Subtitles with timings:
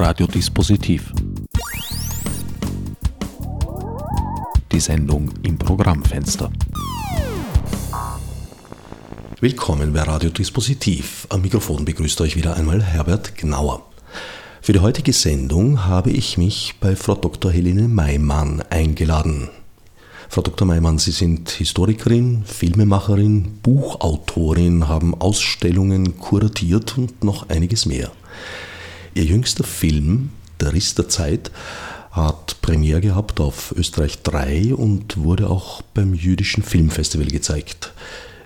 [0.00, 1.12] Radiodispositiv.
[4.72, 6.50] Die Sendung im Programmfenster.
[9.40, 11.26] Willkommen bei Radiodispositiv.
[11.28, 13.90] Am Mikrofon begrüßt euch wieder einmal Herbert Gnauer.
[14.62, 17.52] Für die heutige Sendung habe ich mich bei Frau Dr.
[17.52, 19.50] Helene Maimann eingeladen.
[20.30, 20.66] Frau Dr.
[20.66, 28.10] Maimann, Sie sind Historikerin, Filmemacherin, Buchautorin, haben Ausstellungen kuratiert und noch einiges mehr.
[29.14, 31.50] Ihr jüngster Film, Der Riss der Zeit,
[32.12, 37.92] hat Premiere gehabt auf Österreich 3 und wurde auch beim Jüdischen Filmfestival gezeigt.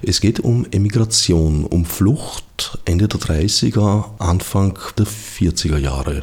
[0.03, 6.23] Es geht um Emigration, um Flucht Ende der 30er, Anfang der 40er Jahre.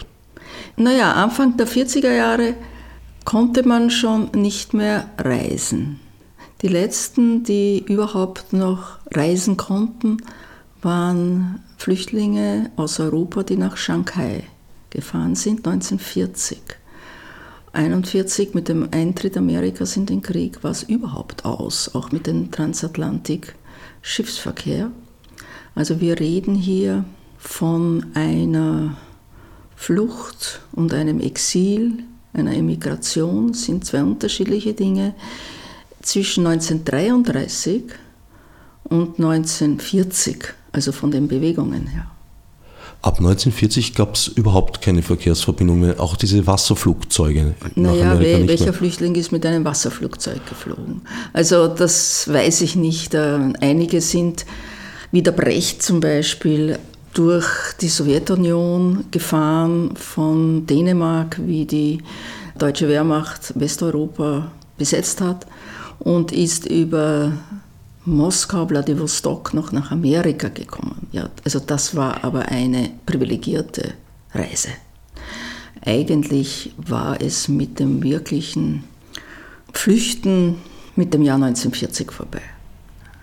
[0.75, 2.55] Naja, Anfang der 40er Jahre
[3.25, 5.99] konnte man schon nicht mehr reisen.
[6.61, 10.17] Die letzten, die überhaupt noch reisen konnten,
[10.81, 14.45] waren Flüchtlinge aus Europa, die nach Shanghai
[14.89, 16.57] gefahren sind, 1940.
[17.73, 22.51] 1941 mit dem Eintritt Amerikas in den Krieg war es überhaupt aus, auch mit dem
[22.51, 24.91] Transatlantik-Schiffsverkehr.
[25.73, 27.05] Also wir reden hier
[27.37, 28.97] von einer
[29.75, 32.03] Flucht und einem Exil
[32.33, 35.13] einer Emigration sind zwei unterschiedliche Dinge.
[36.01, 37.83] Zwischen 1933
[38.83, 42.07] und 1940, also von den Bewegungen her.
[43.03, 47.55] Ab 1940 gab es überhaupt keine Verkehrsverbindungen mehr, auch diese Wasserflugzeuge.
[47.73, 48.73] Naja, we welcher mehr.
[48.73, 51.01] Flüchtling ist mit einem Wasserflugzeug geflogen?
[51.33, 53.15] Also das weiß ich nicht.
[53.15, 54.45] Äh, einige sind,
[55.11, 56.77] wie der Brecht zum Beispiel,
[57.13, 57.47] durch
[57.81, 62.03] die Sowjetunion gefahren, von Dänemark, wie die
[62.57, 65.47] deutsche Wehrmacht Westeuropa besetzt hat,
[65.99, 67.33] und ist über
[68.05, 71.07] Moskau, Vladivostok noch nach Amerika gekommen.
[71.11, 73.93] Ja, also das war aber eine privilegierte
[74.33, 74.69] Reise.
[75.85, 78.83] Eigentlich war es mit dem wirklichen
[79.73, 80.57] Flüchten
[80.95, 82.41] mit dem Jahr 1940 vorbei.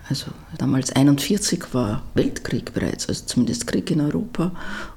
[0.09, 4.51] Also damals 1941 war Weltkrieg bereits, also zumindest Krieg in Europa.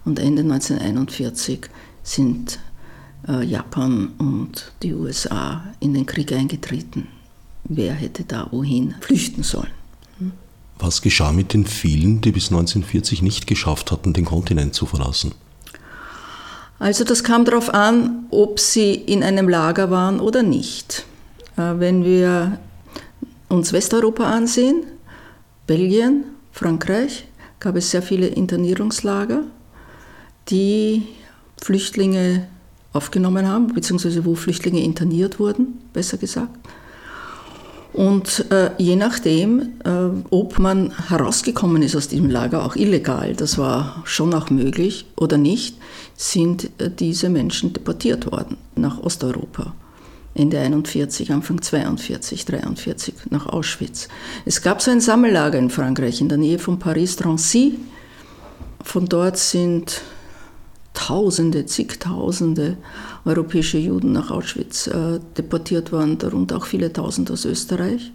[0.05, 1.69] Und Ende 1941
[2.03, 2.59] sind
[3.29, 7.09] äh, Japan und die USA in den Krieg eingetreten.
[7.65, 9.71] Wer hätte da wohin flüchten sollen?
[10.19, 10.33] Hm?
[10.79, 15.33] Was geschah mit den vielen, die bis 1940 nicht geschafft hatten, den Kontinent zu verlassen?
[16.79, 21.05] Also das kam darauf an, ob sie in einem Lager waren oder nicht.
[21.57, 22.59] Äh, wenn wir
[23.49, 24.83] uns Westeuropa ansehen,
[25.67, 27.27] Belgien, Frankreich
[27.61, 29.45] gab es sehr viele Internierungslager,
[30.49, 31.07] die
[31.63, 32.49] Flüchtlinge
[32.93, 36.51] aufgenommen haben, beziehungsweise wo Flüchtlinge interniert wurden, besser gesagt.
[37.93, 39.91] Und äh, je nachdem, äh,
[40.31, 45.37] ob man herausgekommen ist aus diesem Lager, auch illegal, das war schon auch möglich oder
[45.37, 45.77] nicht,
[46.17, 49.75] sind äh, diese Menschen deportiert worden nach Osteuropa.
[50.35, 54.09] Ende 41, Anfang 42, 43 nach Auschwitz.
[54.47, 57.79] Es gab so ein Sammellager in Frankreich in der Nähe von Paris, Drancy.
[58.83, 60.01] Von dort sind
[60.95, 62.77] Tausende, zigtausende
[63.25, 68.13] europäische Juden nach Auschwitz äh, deportiert worden, darunter auch viele Tausend aus Österreich.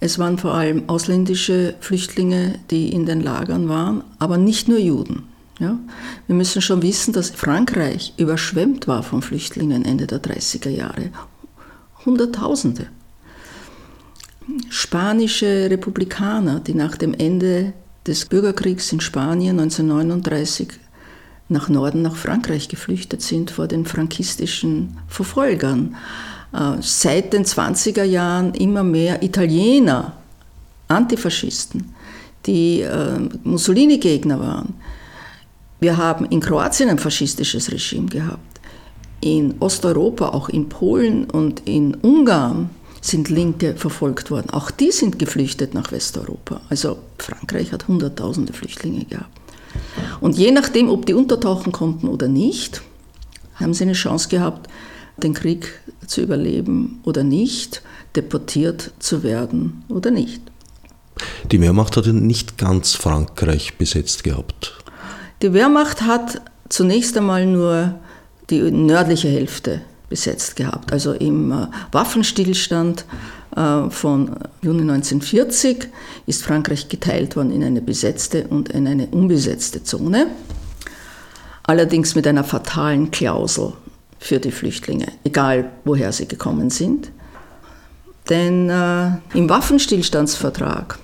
[0.00, 5.24] Es waren vor allem ausländische Flüchtlinge, die in den Lagern waren, aber nicht nur Juden.
[5.58, 5.78] Ja?
[6.26, 11.10] Wir müssen schon wissen, dass Frankreich überschwemmt war von Flüchtlingen Ende der 30er Jahre.
[12.06, 12.86] Hunderttausende.
[14.70, 17.74] Spanische Republikaner, die nach dem Ende
[18.06, 20.68] des Bürgerkriegs in Spanien 1939
[21.50, 25.96] nach Norden, nach Frankreich geflüchtet sind vor den frankistischen Verfolgern.
[26.52, 30.14] Äh, seit den 20er Jahren immer mehr Italiener,
[30.88, 31.94] Antifaschisten,
[32.46, 34.74] die äh, Mussolini-Gegner waren,
[35.80, 38.60] wir haben in Kroatien ein faschistisches Regime gehabt.
[39.22, 44.50] In Osteuropa, auch in Polen und in Ungarn sind Linke verfolgt worden.
[44.50, 46.60] Auch die sind geflüchtet nach Westeuropa.
[46.68, 49.39] Also Frankreich hat Hunderttausende Flüchtlinge gehabt.
[50.20, 52.82] Und je nachdem, ob die untertauchen konnten oder nicht,
[53.54, 54.68] haben sie eine Chance gehabt,
[55.16, 57.82] den Krieg zu überleben oder nicht,
[58.16, 60.42] deportiert zu werden oder nicht.
[61.50, 64.74] Die Wehrmacht hatte nicht ganz Frankreich besetzt gehabt.
[65.42, 67.98] Die Wehrmacht hat zunächst einmal nur
[68.48, 70.92] die nördliche Hälfte besetzt gehabt.
[70.92, 73.04] Also im äh, Waffenstillstand
[73.52, 75.88] von Juni 1940
[76.26, 80.28] ist Frankreich geteilt worden in eine besetzte und in eine unbesetzte Zone.
[81.64, 83.72] Allerdings mit einer fatalen Klausel
[84.18, 87.10] für die Flüchtlinge, egal woher sie gekommen sind.
[88.28, 90.98] Denn äh, im Waffenstillstandsvertrag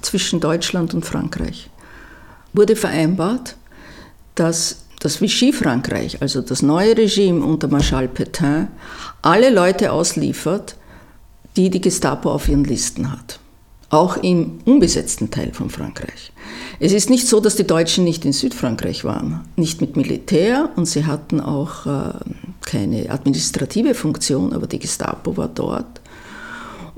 [0.00, 1.68] zwischen Deutschland und Frankreich
[2.52, 3.56] wurde vereinbart,
[4.34, 8.68] dass dass Vichy-Frankreich, also das neue Regime unter Marschall Pétain,
[9.22, 10.76] alle Leute ausliefert,
[11.56, 13.40] die die Gestapo auf ihren Listen hat.
[13.90, 16.32] Auch im unbesetzten Teil von Frankreich.
[16.78, 20.86] Es ist nicht so, dass die Deutschen nicht in Südfrankreich waren, nicht mit Militär und
[20.86, 22.12] sie hatten auch äh,
[22.64, 26.00] keine administrative Funktion, aber die Gestapo war dort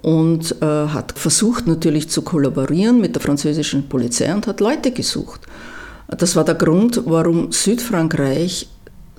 [0.02, 5.40] und äh, hat versucht natürlich zu kollaborieren mit der französischen Polizei und hat Leute gesucht.
[6.08, 8.68] Das war der Grund, warum Südfrankreich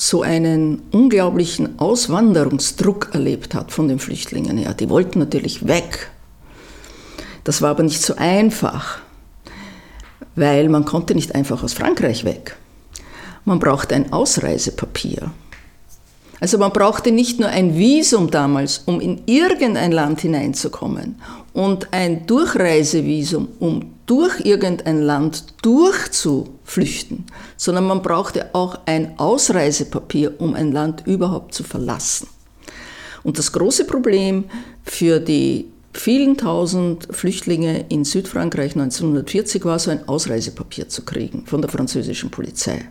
[0.10, 4.74] so einen unglaublichen Auswanderungsdruck erlebt hat von den Flüchtlingen her.
[4.74, 6.12] Die wollten natürlich weg.
[7.46, 9.00] Das war aber nicht so einfach,
[10.36, 12.58] weil man konnte nicht einfach aus Frankreich weg.
[13.46, 15.32] Man brauchte ein Ausreisepapier.
[16.42, 21.16] Also man brauchte nicht nur ein Visum damals, um in irgendein Land hineinzukommen
[21.54, 27.26] und ein Durchreisevisum, um durch irgendein Land durchzuflüchten,
[27.58, 32.28] sondern man brauchte auch ein Ausreisepapier, um ein Land überhaupt zu verlassen.
[33.24, 34.46] Und das große Problem
[34.84, 41.62] für die vielen tausend Flüchtlinge in Südfrankreich 1940 war so ein Ausreisepapier zu kriegen von
[41.62, 42.86] der französischen Polizei.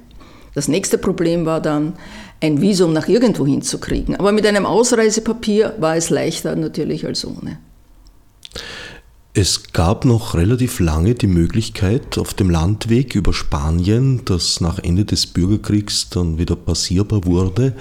[0.54, 1.94] Das nächste Problem war dann,
[2.40, 4.16] ein Visum nach irgendwo hinzukriegen.
[4.16, 7.58] Aber mit einem Ausreisepapier war es leichter natürlich als ohne.
[9.34, 15.06] Es gab noch relativ lange die Möglichkeit, auf dem Landweg über Spanien, das nach Ende
[15.06, 17.74] des Bürgerkriegs dann wieder passierbar wurde,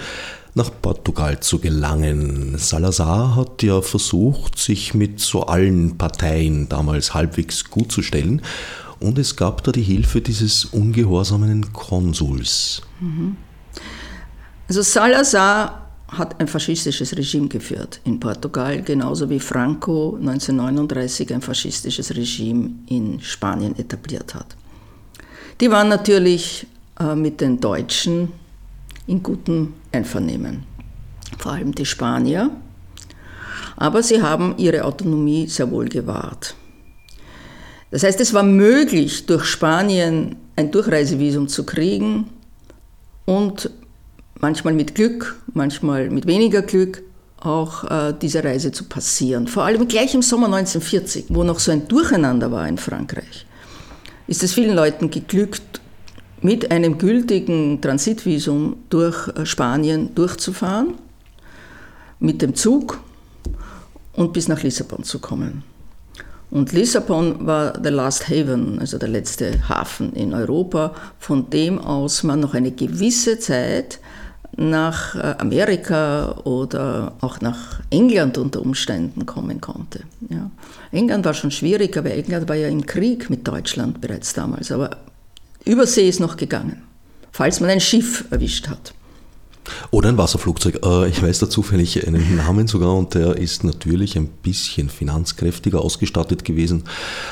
[0.54, 2.58] nach Portugal zu gelangen.
[2.58, 8.42] Salazar hat ja versucht, sich mit so allen Parteien damals halbwegs gut zu stellen
[9.02, 12.82] und es gab da die Hilfe dieses ungehorsamen Konsuls.
[13.02, 13.36] Mhm.
[14.70, 22.16] Also Salazar hat ein faschistisches Regime geführt in Portugal, genauso wie Franco 1939 ein faschistisches
[22.16, 24.58] Regime in Spanien etabliert hat.
[25.62, 26.68] Die waren natürlich
[27.00, 28.34] äh, mit den Deutschen
[29.08, 30.64] in gutem Einvernehmen,
[31.38, 32.52] vor allem die Spanier,
[33.78, 36.56] aber sie haben ihre Autonomie sehr wohl gewahrt.
[37.90, 42.30] Das heißt, es war möglich, durch Spanien ein Durchreisevisum zu kriegen
[43.26, 43.70] und
[44.42, 47.04] manchmal mit Glück, manchmal mit weniger Glück
[47.40, 49.48] auch äh, diese Reise zu passieren.
[49.48, 53.46] Vor allem gleich im Sommer 1940, wo noch so ein Durcheinander war in Frankreich,
[54.28, 55.82] ist es vielen Leuten geglückt,
[56.42, 60.96] mit einem gültigen Transitvisum durch äh, Spanien durchzufahren,
[62.20, 63.00] mit dem Zug
[64.14, 65.64] und bis nach Lissabon zu kommen.
[66.52, 72.24] Und Lissabon war the last haven, also der letzte Hafen in Europa, von dem aus
[72.24, 74.00] man noch eine gewisse Zeit
[74.58, 80.02] nach äh, Amerika oder auch nach England unter Umständen kommen konnte.
[80.30, 80.50] Ja.
[80.92, 84.72] England war schon schwierig, aber England war ja im Krieg mit Deutschland bereits damals.
[84.72, 84.98] Aber
[85.66, 86.84] Übersee ist noch gegangen,
[87.32, 88.94] falls man ein Schiff erwischt hat.
[89.92, 90.80] Oder ein Wasserflugzeug.
[90.84, 95.82] Äh, ich weiß da zufällig einen Namen sogar und der ist natürlich ein bisschen finanzkräftiger
[95.82, 96.84] ausgestattet gewesen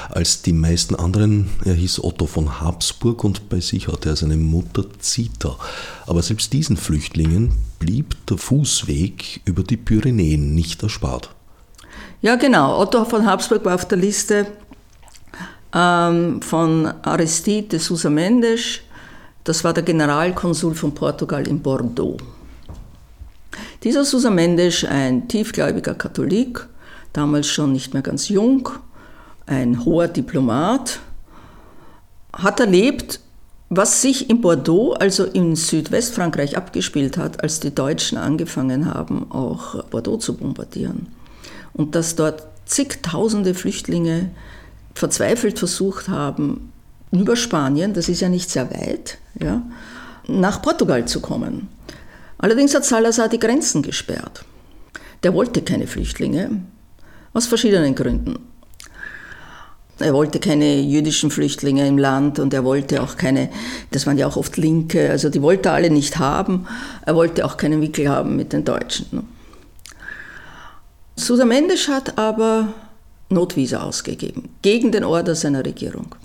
[0.10, 1.50] als die meisten anderen.
[1.66, 5.58] Er hieß Otto von Habsburg und bei sich hatte er seine Mutter Zita.
[6.06, 11.30] Aber selbst diesen Flüchtlingen blieb der Fußweg über die Pyrenäen nicht erspart.
[12.22, 12.80] Ja, genau.
[12.80, 14.48] Otto von Habsburg war auf der Liste
[15.74, 18.82] ähm, von Aristide de Sousa Mendes
[19.50, 22.18] das war der Generalkonsul von Portugal in Bordeaux.
[23.84, 26.68] Dieser Sousa Mendes, ein tiefgläubiger Katholik,
[27.14, 28.70] damals schon nicht mehr ganz jung,
[29.48, 31.00] ein hoher Diplomat,
[32.32, 33.22] hat erlebt,
[33.70, 39.84] was sich in Bordeaux, also in Südwestfrankreich, abgespielt hat, als die Deutschen angefangen haben, auch
[39.86, 41.08] Bordeaux zu bombardieren.
[41.74, 44.30] Und dass dort zigtausende Flüchtlinge
[44.94, 46.72] verzweifelt versucht haben,
[47.12, 49.64] über Spanien, das ist ja nicht sehr weit, ja,
[50.28, 51.68] nach Portugal zu kommen.
[52.38, 54.46] Allerdings hat Salazar die Grenzen gesperrt.
[55.24, 56.62] Der wollte keine Flüchtlinge,
[57.34, 58.40] aus verschiedenen Gründen.
[60.00, 63.50] Er wollte keine jüdischen Flüchtlinge im Land und er wollte auch keine,
[63.92, 66.68] das waren ja auch oft Linke, also die wollte er alle nicht haben.
[67.06, 69.28] Er wollte auch keinen Wickel haben mit den Deutschen.
[71.18, 72.70] Susa Mendes hat aber
[73.28, 76.16] Notvisa ausgegeben, gegen den Order seiner Regierung.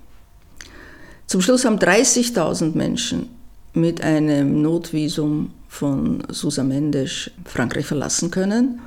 [1.27, 3.29] Zum Schluss haben 30.000 Menschen
[3.73, 8.81] mit einem Notvisum von Susa Mendes Frankreich verlassen können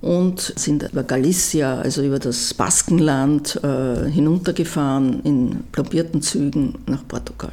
[0.00, 7.52] und sind über Galicia, also über das Baskenland, äh, hinuntergefahren in plombierten Zügen nach Portugal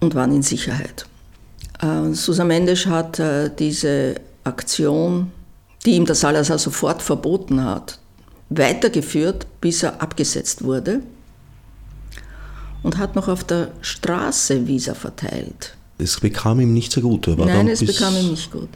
[0.00, 1.06] und waren in Sicherheit.
[1.80, 5.32] Äh, Susa Mendes hat äh, diese Aktion,
[5.84, 7.98] die ihm der Salazar sofort verboten hat,
[8.50, 11.00] weitergeführt, bis er abgesetzt wurde
[12.82, 15.74] und hat noch auf der Straße Visa verteilt.
[15.98, 17.26] Es bekam ihm nicht so gut.
[17.26, 18.68] Nein, es bekam ihm nicht gut.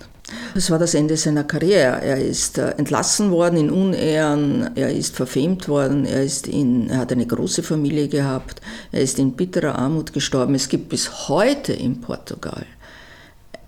[0.55, 2.01] Es war das Ende seiner Karriere.
[2.03, 6.99] Er ist äh, entlassen worden in Unehren, er ist verfemt worden, er, ist in, er
[6.99, 8.61] hat eine große Familie gehabt,
[8.93, 10.55] er ist in bitterer Armut gestorben.
[10.55, 12.67] Es gibt bis heute in Portugal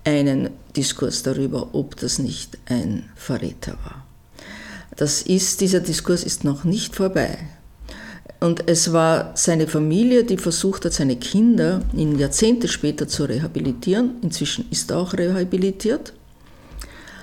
[0.04, 4.04] einen Diskurs darüber, ob das nicht ein Verräter war.
[4.96, 7.38] Das ist, dieser Diskurs ist noch nicht vorbei.
[8.44, 14.16] Und es war seine Familie, die versucht hat, seine Kinder in Jahrzehnte später zu rehabilitieren.
[14.20, 16.12] Inzwischen ist er auch rehabilitiert.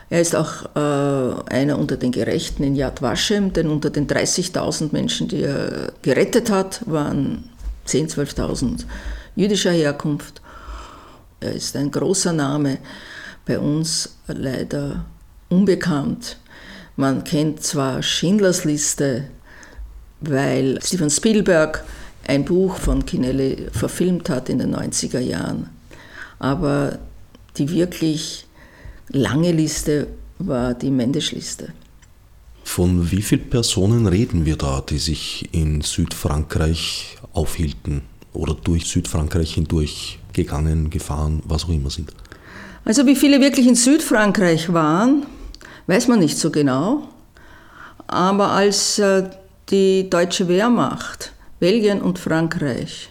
[0.09, 4.93] Er ist auch äh, einer unter den Gerechten in Yad Vashem, denn unter den 30.000
[4.93, 7.51] Menschen, die er gerettet hat, waren
[7.85, 8.85] 10.000, 12.000
[9.35, 10.41] jüdischer Herkunft.
[11.39, 12.79] Er ist ein großer Name,
[13.45, 15.05] bei uns leider
[15.49, 16.37] unbekannt.
[16.95, 19.25] Man kennt zwar Schindlers Liste,
[20.21, 21.83] weil Steven Spielberg
[22.27, 25.69] ein Buch von Kinelli verfilmt hat in den 90er Jahren,
[26.39, 26.99] aber
[27.57, 28.45] die wirklich
[29.09, 30.07] lange Liste
[30.39, 31.73] war die Mendesch-Liste.
[32.63, 38.01] Von wie vielen Personen reden wir da, die sich in Südfrankreich aufhielten
[38.33, 42.13] oder durch Südfrankreich hindurch gegangen, gefahren, was auch immer sind?
[42.85, 45.25] Also wie viele wirklich in Südfrankreich waren,
[45.87, 47.09] weiß man nicht so genau.
[48.07, 49.29] Aber als äh,
[49.71, 53.09] die deutsche Wehrmacht Belgien und Frankreich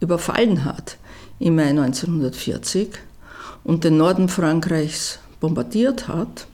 [0.00, 0.96] überfallen hat
[1.38, 2.90] im Mai 1940
[3.64, 6.46] und den Norden Frankreichs bombardiert hat,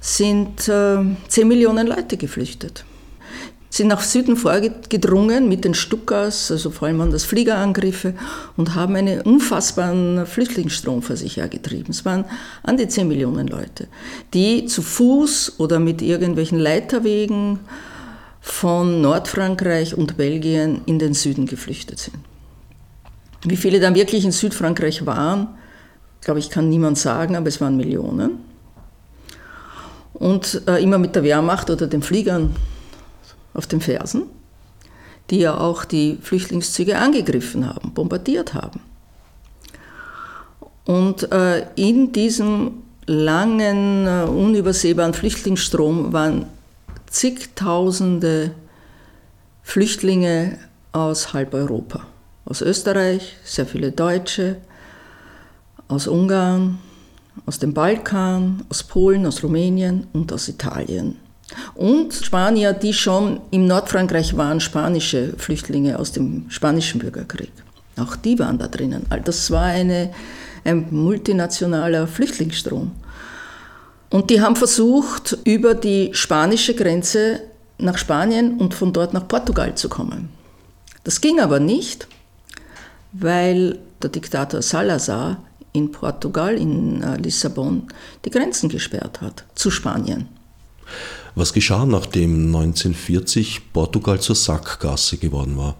[0.00, 2.84] sind äh, 10 Millionen Leute geflüchtet.
[3.76, 8.14] Sind nach Süden vorgedrungen mit den Stukas, also vor allem an das Fliegerangriffe,
[8.56, 11.90] und haben einen unfassbaren Flüchtlingsstrom vor sich hergetrieben.
[11.90, 12.24] Es waren
[12.62, 13.88] an die 10 Millionen Leute,
[14.32, 17.58] die zu Fuß oder mit irgendwelchen Leiterwegen
[18.40, 22.16] von Nordfrankreich und Belgien in den Süden geflüchtet sind.
[23.44, 25.48] Wie viele dann wirklich in Südfrankreich waren,
[26.22, 28.38] glaube ich, kann niemand sagen, aber es waren Millionen.
[30.14, 32.56] Und äh, immer mit der Wehrmacht oder den Fliegern
[33.56, 34.22] auf den Fersen,
[35.30, 38.80] die ja auch die Flüchtlingszüge angegriffen haben, bombardiert haben.
[40.84, 46.46] Und äh, in diesem langen, äh, unübersehbaren Flüchtlingsstrom waren
[47.10, 48.52] zigtausende
[49.62, 50.58] Flüchtlinge
[50.92, 52.06] aus halb Europa.
[52.44, 54.58] Aus Österreich, sehr viele Deutsche,
[55.88, 56.78] aus Ungarn,
[57.44, 61.16] aus dem Balkan, aus Polen, aus Rumänien und aus Italien.
[61.74, 67.52] Und Spanier, die schon im Nordfrankreich waren, spanische Flüchtlinge aus dem spanischen Bürgerkrieg.
[67.96, 69.06] Auch die waren da drinnen.
[69.24, 70.12] Das war eine,
[70.64, 72.92] ein multinationaler Flüchtlingsstrom.
[74.10, 77.40] Und die haben versucht, über die spanische Grenze
[77.78, 80.28] nach Spanien und von dort nach Portugal zu kommen.
[81.04, 82.08] Das ging aber nicht,
[83.12, 87.88] weil der Diktator Salazar in Portugal, in äh, Lissabon,
[88.24, 90.28] die Grenzen gesperrt hat zu Spanien.
[91.36, 95.76] Was geschah, nachdem 1940 Portugal zur Sackgasse geworden war?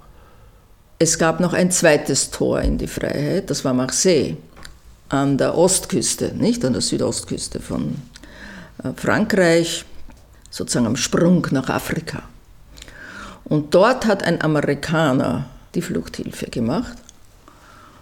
[0.99, 4.37] Es gab noch ein zweites Tor in die Freiheit, das war Marseille,
[5.09, 7.97] an der Ostküste, nicht an der Südostküste von
[8.85, 9.85] äh, Frankreich,
[10.51, 12.23] sozusagen am Sprung nach Afrika.
[13.45, 16.99] Und dort hat ein Amerikaner die Fluchthilfe gemacht,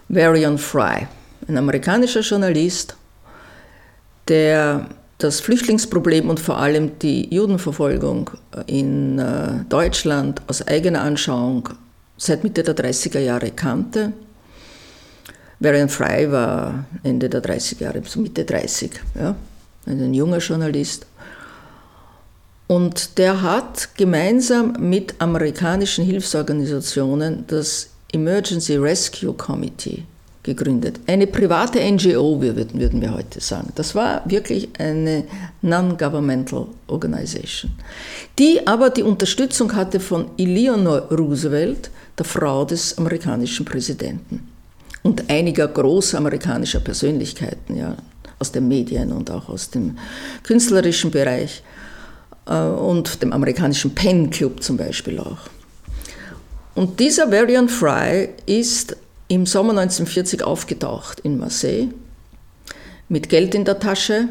[0.09, 1.07] Varian Fry
[1.47, 2.95] ein amerikanischer Journalist,
[4.27, 8.31] der das Flüchtlingsproblem und vor allem die Judenverfolgung
[8.67, 11.69] in äh, Deutschland aus eigener Anschauung
[12.17, 14.13] seit Mitte der 30er Jahre kannte.
[15.59, 19.35] Varian Fry war Ende der 30er Jahre, so Mitte 30, ja,
[19.85, 21.05] ein junger Journalist.
[22.67, 30.03] Und der hat gemeinsam mit amerikanischen Hilfsorganisationen das Emergency Rescue Committee
[30.45, 30.99] gegründet.
[31.07, 33.71] Eine private NGO, würden, wir heute sagen.
[33.75, 35.25] Das war wirklich eine
[35.61, 37.71] Non-Governmental Organization,
[38.37, 44.47] die aber die Unterstützung hatte von Eleanor Roosevelt, der Frau des amerikanischen Präsidenten
[45.03, 47.97] und einiger großer amerikanischer Persönlichkeiten ja,
[48.39, 49.97] aus den Medien und auch aus dem
[50.43, 51.63] künstlerischen Bereich
[52.47, 55.49] äh, und dem amerikanischen Pen Club zum Beispiel auch.
[56.75, 58.95] Und dieser Varian Fry ist
[59.27, 61.89] im Sommer 1940 aufgetaucht in Marseille
[63.09, 64.27] mit Geld in der Tasche,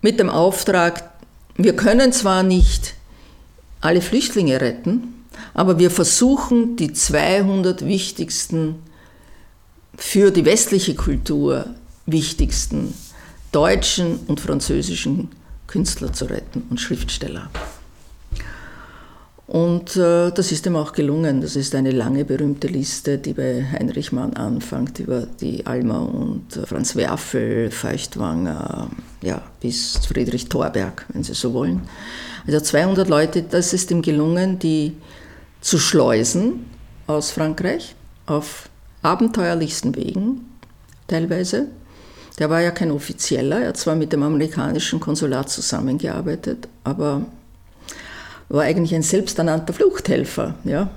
[0.00, 1.10] mit dem Auftrag,
[1.56, 2.94] wir können zwar nicht
[3.80, 5.24] alle Flüchtlinge retten,
[5.54, 8.76] aber wir versuchen die 200 wichtigsten
[9.96, 11.66] für die westliche Kultur
[12.06, 12.94] wichtigsten
[13.52, 15.30] deutschen und französischen
[15.66, 17.50] Künstler zu retten und Schriftsteller.
[19.48, 21.40] Und äh, das ist ihm auch gelungen.
[21.40, 26.54] Das ist eine lange berühmte Liste, die bei Heinrich Mann anfängt, über die Alma und
[26.54, 28.90] äh, Franz Werfel, Feuchtwanger,
[29.22, 31.80] ja, bis Friedrich Thorberg, wenn Sie so wollen.
[32.46, 34.92] Also 200 Leute, das ist ihm gelungen, die
[35.62, 36.66] zu schleusen
[37.06, 37.94] aus Frankreich
[38.26, 38.68] auf
[39.00, 40.46] abenteuerlichsten Wegen
[41.06, 41.68] teilweise.
[42.38, 47.22] Der war ja kein Offizieller, er hat zwar mit dem amerikanischen Konsulat zusammengearbeitet, aber
[48.48, 50.90] war eigentlich ein selbsternannter Fluchthelfer, ja,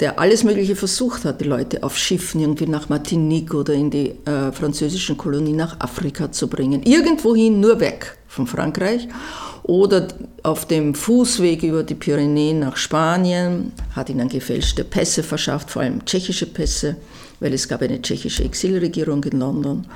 [0.00, 4.10] der alles Mögliche versucht hat, die Leute auf Schiffen irgendwie nach Martinique oder in die
[4.26, 6.82] äh, französischen Kolonie nach Afrika zu bringen.
[6.82, 9.08] Irgendwohin nur weg von Frankreich
[9.62, 10.08] oder
[10.42, 16.04] auf dem Fußweg über die Pyrenäen nach Spanien, hat ihnen gefälschte Pässe verschafft, vor allem
[16.04, 16.96] tschechische Pässe,
[17.40, 19.86] weil es gab eine tschechische Exilregierung in London.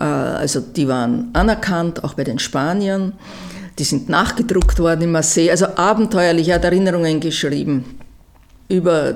[0.00, 3.12] Äh, also die waren anerkannt, auch bei den Spaniern.
[3.78, 7.98] Die sind nachgedruckt worden in Marseille, also abenteuerlich, er hat Erinnerungen geschrieben
[8.68, 9.14] über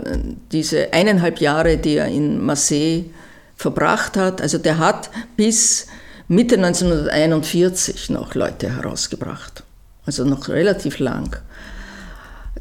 [0.51, 3.05] diese eineinhalb Jahre, die er in Marseille
[3.57, 4.41] verbracht hat.
[4.41, 5.87] Also der hat bis
[6.29, 9.63] Mitte 1941 noch Leute herausgebracht,
[10.07, 11.37] also noch relativ lang.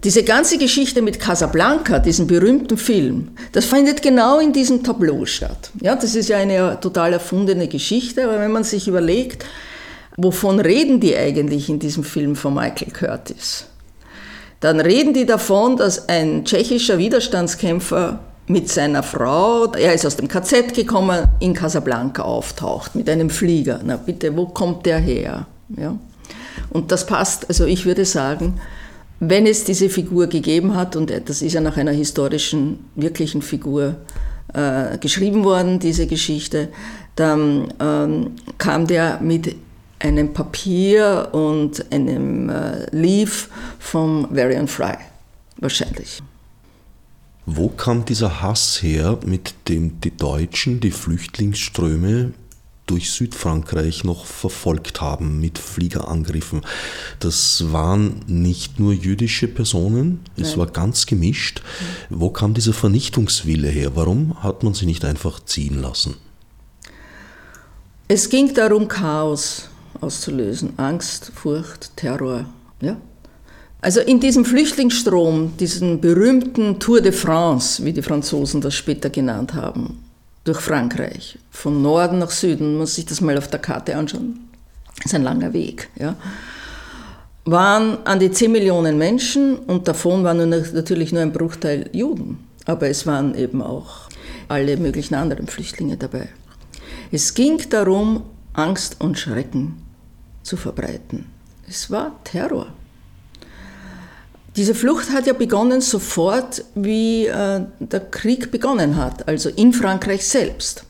[0.03, 5.69] Diese ganze Geschichte mit Casablanca, diesem berühmten Film, das findet genau in diesem Tableau statt.
[5.79, 9.45] Ja, das ist ja eine total erfundene Geschichte, aber wenn man sich überlegt,
[10.17, 13.65] wovon reden die eigentlich in diesem Film von Michael Curtis?
[14.59, 20.27] Dann reden die davon, dass ein tschechischer Widerstandskämpfer mit seiner Frau, er ist aus dem
[20.27, 23.79] KZ gekommen, in Casablanca auftaucht mit einem Flieger.
[23.83, 25.47] Na bitte, wo kommt der her?
[25.77, 25.97] Ja?
[26.69, 28.59] Und das passt, also ich würde sagen,
[29.19, 33.95] wenn es diese Figur gegeben hat, und das ist ja nach einer historischen, wirklichen Figur
[34.53, 36.69] äh, geschrieben worden, diese Geschichte,
[37.15, 39.55] dann ähm, kam der mit
[40.01, 44.97] einem Papier und einem äh, Leaf vom Varian Fry,
[45.57, 46.21] wahrscheinlich.
[47.45, 52.33] Wo kam dieser Hass her, mit dem die Deutschen die Flüchtlingsströme
[52.87, 56.61] durch Südfrankreich noch verfolgt haben mit Fliegerangriffen?
[57.19, 60.59] Das waren nicht nur jüdische Personen, es Nein.
[60.59, 61.61] war ganz gemischt.
[62.09, 63.95] Wo kam dieser Vernichtungswille her?
[63.95, 66.15] Warum hat man sie nicht einfach ziehen lassen?
[68.07, 69.70] Es ging darum, Chaos
[70.01, 70.73] auszulösen.
[70.77, 72.45] Angst, Furcht, Terror.
[72.81, 72.97] Ja?
[73.81, 79.55] Also in diesem Flüchtlingsstrom, diesen berühmten Tour de France, wie die Franzosen das später genannt
[79.55, 80.03] haben,
[80.43, 84.39] durch Frankreich, von Norden nach Süden, muss sich das mal auf der Karte anschauen,
[85.03, 86.15] ist ein langer Weg, ja,
[87.45, 92.87] waren an die 10 Millionen Menschen und davon waren natürlich nur ein Bruchteil Juden, aber
[92.87, 94.09] es waren eben auch
[94.47, 96.29] alle möglichen anderen Flüchtlinge dabei.
[97.11, 99.81] Es ging darum, Angst und Schrecken
[100.43, 101.25] zu verbreiten.
[101.67, 102.67] Es war Terror.
[104.55, 110.27] Diese Flucht hat ja begonnen sofort, wie äh, der Krieg begonnen hat, also in Frankreich
[110.27, 110.83] selbst.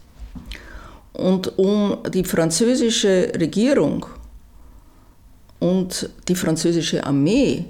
[1.13, 4.07] Und um die französische Regierung
[5.59, 7.65] und die französische Armee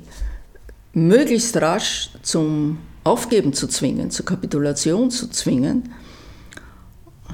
[0.94, 5.94] möglichst rasch zum Aufgeben zu zwingen, zur Kapitulation zu zwingen,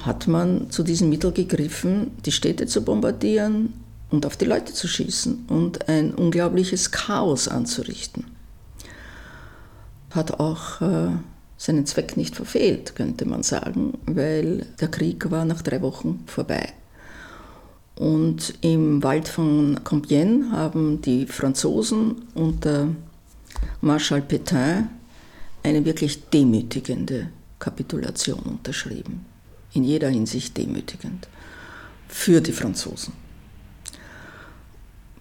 [0.03, 3.73] hat man zu diesem Mittel gegriffen, die Städte zu bombardieren,
[4.10, 8.26] und auf die Leute zu schießen und ein unglaubliches Chaos anzurichten.
[10.12, 11.10] Hat auch äh,
[11.58, 16.74] seinen Zweck nicht verfehlt, könnte man sagen, weil der Krieg war nach drei Wochen vorbei.
[17.96, 22.89] Und im Wald von Compiègne haben die Franzosen unter
[23.82, 24.88] Marschall Pétain
[25.63, 29.26] eine wirklich demütigende Kapitulation unterschrieben.
[29.74, 31.28] In jeder Hinsicht demütigend.
[32.08, 33.13] Für die Franzosen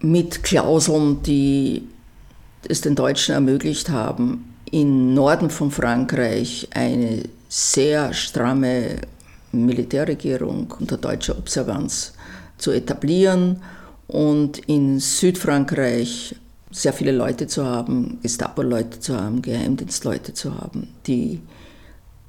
[0.01, 1.87] mit Klauseln, die
[2.69, 8.97] es den Deutschen ermöglicht haben, im Norden von Frankreich eine sehr stramme
[9.53, 12.15] Militärregierung unter deutscher Observanz
[12.59, 13.63] zu etablieren
[14.09, 16.35] und in Südfrankreich
[16.71, 21.41] sehr viele Leute zu haben, Gestapo-Leute zu haben, Geheimdienstleute zu haben, die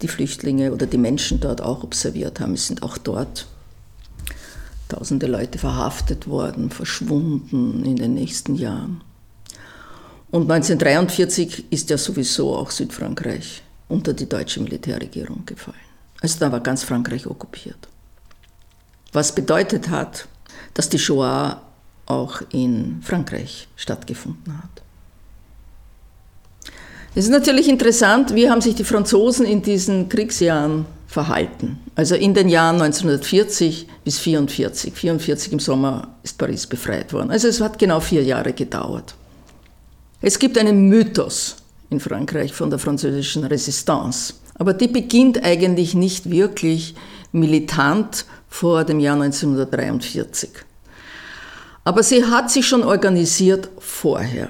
[0.02, 2.54] die Flüchtlinge oder die Menschen dort auch observiert haben.
[2.54, 3.48] Es sind auch dort
[4.88, 9.02] tausende Leute verhaftet worden, verschwunden in den nächsten Jahren.
[10.30, 15.78] Und 1943 ist ja sowieso auch Südfrankreich unter die deutsche Militärregierung gefallen.
[16.22, 17.88] Also da war ganz Frankreich okkupiert.
[19.14, 20.28] Was bedeutet hat,
[20.74, 21.62] dass die Shoah
[22.06, 24.82] auch in Frankreich stattgefunden hat.
[27.18, 31.80] Es ist natürlich interessant, wie haben sich die Franzosen in diesen Kriegsjahren verhalten.
[31.96, 34.94] Also in den Jahren 1940 bis 1944.
[34.94, 37.32] 1944 im Sommer ist Paris befreit worden.
[37.32, 39.16] Also es hat genau vier Jahre gedauert.
[40.22, 41.56] Es gibt einen Mythos
[41.90, 46.94] in Frankreich von der französischen Resistance, aber die beginnt eigentlich nicht wirklich
[47.32, 50.52] militant vor dem Jahr 1943.
[51.84, 54.50] Aber sie hat sich schon organisiert vorher.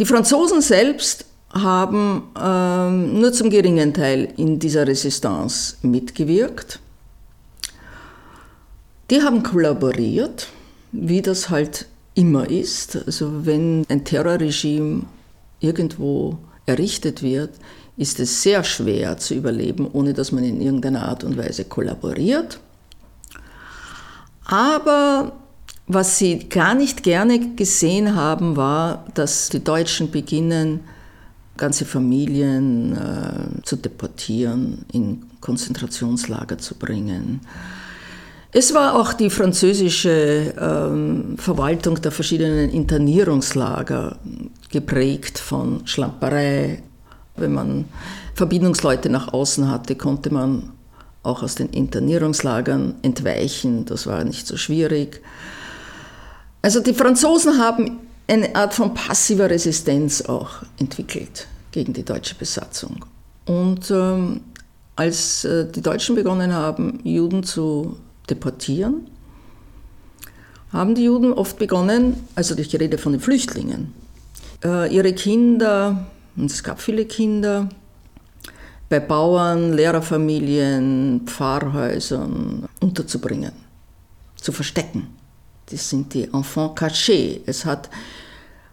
[0.00, 6.80] Die Franzosen selbst haben ähm, nur zum geringen Teil in dieser Resistance mitgewirkt.
[9.10, 10.48] Die haben kollaboriert,
[10.92, 11.84] wie das halt
[12.14, 12.96] immer ist.
[13.04, 15.02] Also wenn ein Terrorregime
[15.60, 17.50] irgendwo errichtet wird,
[17.98, 22.58] ist es sehr schwer zu überleben, ohne dass man in irgendeiner Art und Weise kollaboriert.
[24.46, 25.32] Aber
[25.92, 30.80] was sie gar nicht gerne gesehen haben, war, dass die Deutschen beginnen,
[31.56, 37.40] ganze Familien äh, zu deportieren, in Konzentrationslager zu bringen.
[38.52, 44.18] Es war auch die französische ähm, Verwaltung der verschiedenen Internierungslager
[44.70, 46.82] geprägt von Schlamperei.
[47.36, 47.84] Wenn man
[48.34, 50.70] Verbindungsleute nach außen hatte, konnte man
[51.22, 53.84] auch aus den Internierungslagern entweichen.
[53.84, 55.20] Das war nicht so schwierig.
[56.62, 63.04] Also die Franzosen haben eine Art von passiver Resistenz auch entwickelt gegen die deutsche Besatzung.
[63.46, 64.42] Und ähm,
[64.96, 67.96] als äh, die Deutschen begonnen haben, Juden zu
[68.28, 69.08] deportieren,
[70.72, 73.92] haben die Juden oft begonnen, also ich rede von den Flüchtlingen,
[74.62, 77.68] äh, ihre Kinder, und es gab viele Kinder,
[78.88, 83.52] bei Bauern, Lehrerfamilien, Pfarrhäusern unterzubringen,
[84.36, 85.19] zu verstecken.
[85.70, 87.40] Das sind die Enfants cachés.
[87.46, 87.88] Es hat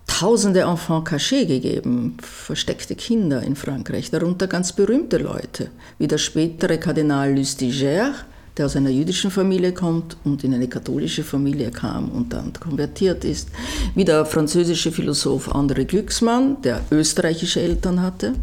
[0.07, 6.77] tausende Enfants cachés gegeben, versteckte Kinder in Frankreich, darunter ganz berühmte Leute, wie der spätere
[6.77, 8.13] Kardinal Lustiger,
[8.57, 13.23] der aus einer jüdischen Familie kommt und in eine katholische Familie kam und dann konvertiert
[13.23, 13.49] ist,
[13.93, 18.33] wie der französische Philosoph André Glücksmann, der österreichische Eltern hatte.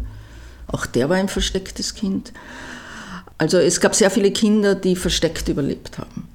[0.67, 2.31] Auch der war ein verstecktes Kind.
[3.37, 6.34] Also es gab sehr viele Kinder, die versteckt überlebt haben.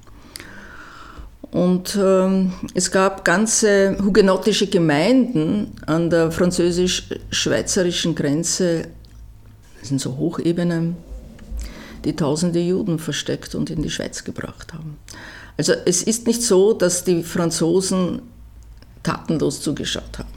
[1.51, 8.87] Und ähm, es gab ganze hugenottische Gemeinden an der französisch-schweizerischen Grenze,
[9.79, 10.95] das sind so Hochebenen,
[12.05, 14.97] die tausende Juden versteckt und in die Schweiz gebracht haben.
[15.57, 18.21] Also es ist nicht so, dass die Franzosen
[19.03, 20.29] tatenlos zugeschaut haben.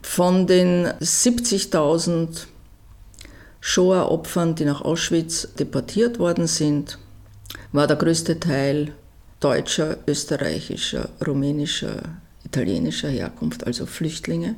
[0.00, 2.46] Von den 70.000
[3.60, 6.98] Shoah-Opfern, die nach Auschwitz deportiert worden sind,
[7.72, 8.92] war der größte Teil
[9.44, 12.02] deutscher, österreichischer, rumänischer,
[12.44, 14.56] italienischer Herkunft, also Flüchtlinge,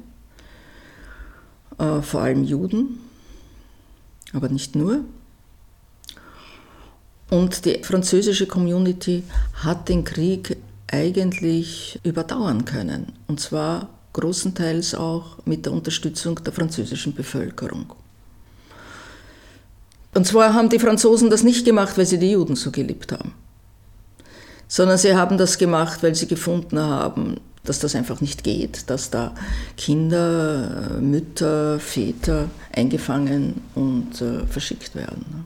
[1.78, 3.00] äh, vor allem Juden,
[4.32, 5.04] aber nicht nur.
[7.30, 10.56] Und die französische Community hat den Krieg
[10.88, 13.12] eigentlich überdauern können.
[13.26, 17.92] Und zwar großenteils auch mit der Unterstützung der französischen Bevölkerung.
[20.14, 23.34] Und zwar haben die Franzosen das nicht gemacht, weil sie die Juden so geliebt haben,
[24.68, 29.10] sondern sie haben das gemacht, weil sie gefunden haben, dass das einfach nicht geht, dass
[29.10, 29.34] da
[29.76, 35.44] Kinder, Mütter, Väter eingefangen und äh, verschickt werden.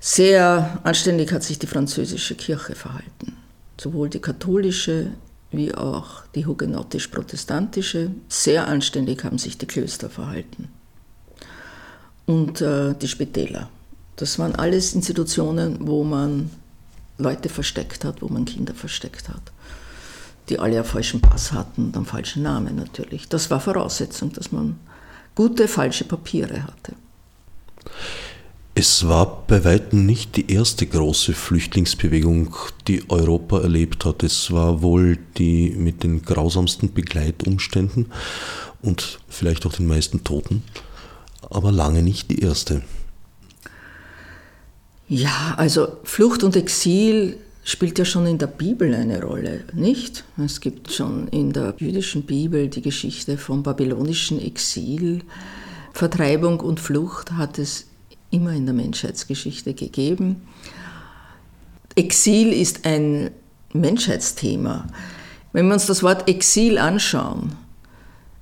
[0.00, 3.36] Sehr anständig hat sich die französische Kirche verhalten.
[3.80, 5.12] Sowohl die katholische
[5.50, 8.10] wie auch die hugenottisch-protestantische.
[8.28, 10.68] Sehr anständig haben sich die Klöster verhalten.
[12.26, 13.68] Und äh, die Spitäler.
[14.16, 16.50] Das waren alles Institutionen, wo man
[17.18, 19.52] Leute versteckt hat, wo man Kinder versteckt hat,
[20.48, 23.28] die alle einen falschen Pass hatten und einen falschen Namen natürlich.
[23.28, 24.78] Das war Voraussetzung, dass man
[25.34, 26.94] gute falsche Papiere hatte.
[28.76, 32.56] Es war bei weitem nicht die erste große Flüchtlingsbewegung,
[32.88, 34.24] die Europa erlebt hat.
[34.24, 38.10] Es war wohl die mit den grausamsten Begleitumständen
[38.82, 40.64] und vielleicht auch den meisten Toten,
[41.50, 42.82] aber lange nicht die erste.
[45.08, 50.24] Ja, also Flucht und Exil spielt ja schon in der Bibel eine Rolle, nicht?
[50.42, 55.22] Es gibt schon in der jüdischen Bibel die Geschichte vom babylonischen Exil.
[55.92, 57.86] Vertreibung und Flucht hat es
[58.30, 60.42] immer in der Menschheitsgeschichte gegeben.
[61.94, 63.30] Exil ist ein
[63.72, 64.86] Menschheitsthema.
[65.52, 67.52] Wenn wir uns das Wort Exil anschauen,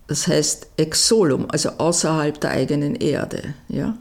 [0.06, 3.96] das heißt Exolum, also außerhalb der eigenen Erde, ja,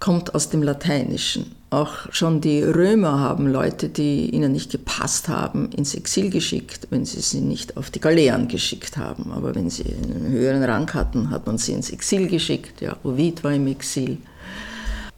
[0.00, 1.52] kommt aus dem Lateinischen.
[1.68, 7.04] Auch schon die Römer haben Leute, die ihnen nicht gepasst haben, ins Exil geschickt, wenn
[7.04, 9.30] sie sie nicht auf die Galeeren geschickt haben.
[9.30, 12.80] Aber wenn sie einen höheren Rang hatten, hat man sie ins Exil geschickt.
[12.80, 14.18] Ja, Ovid war im Exil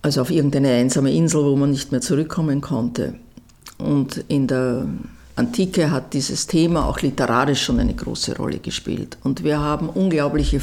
[0.03, 3.14] also auf irgendeine einsame Insel, wo man nicht mehr zurückkommen konnte.
[3.79, 4.87] Und in der
[5.37, 9.16] Antike hat dieses Thema auch literarisch schon eine große Rolle gespielt.
[9.23, 10.61] Und wir haben unglaubliche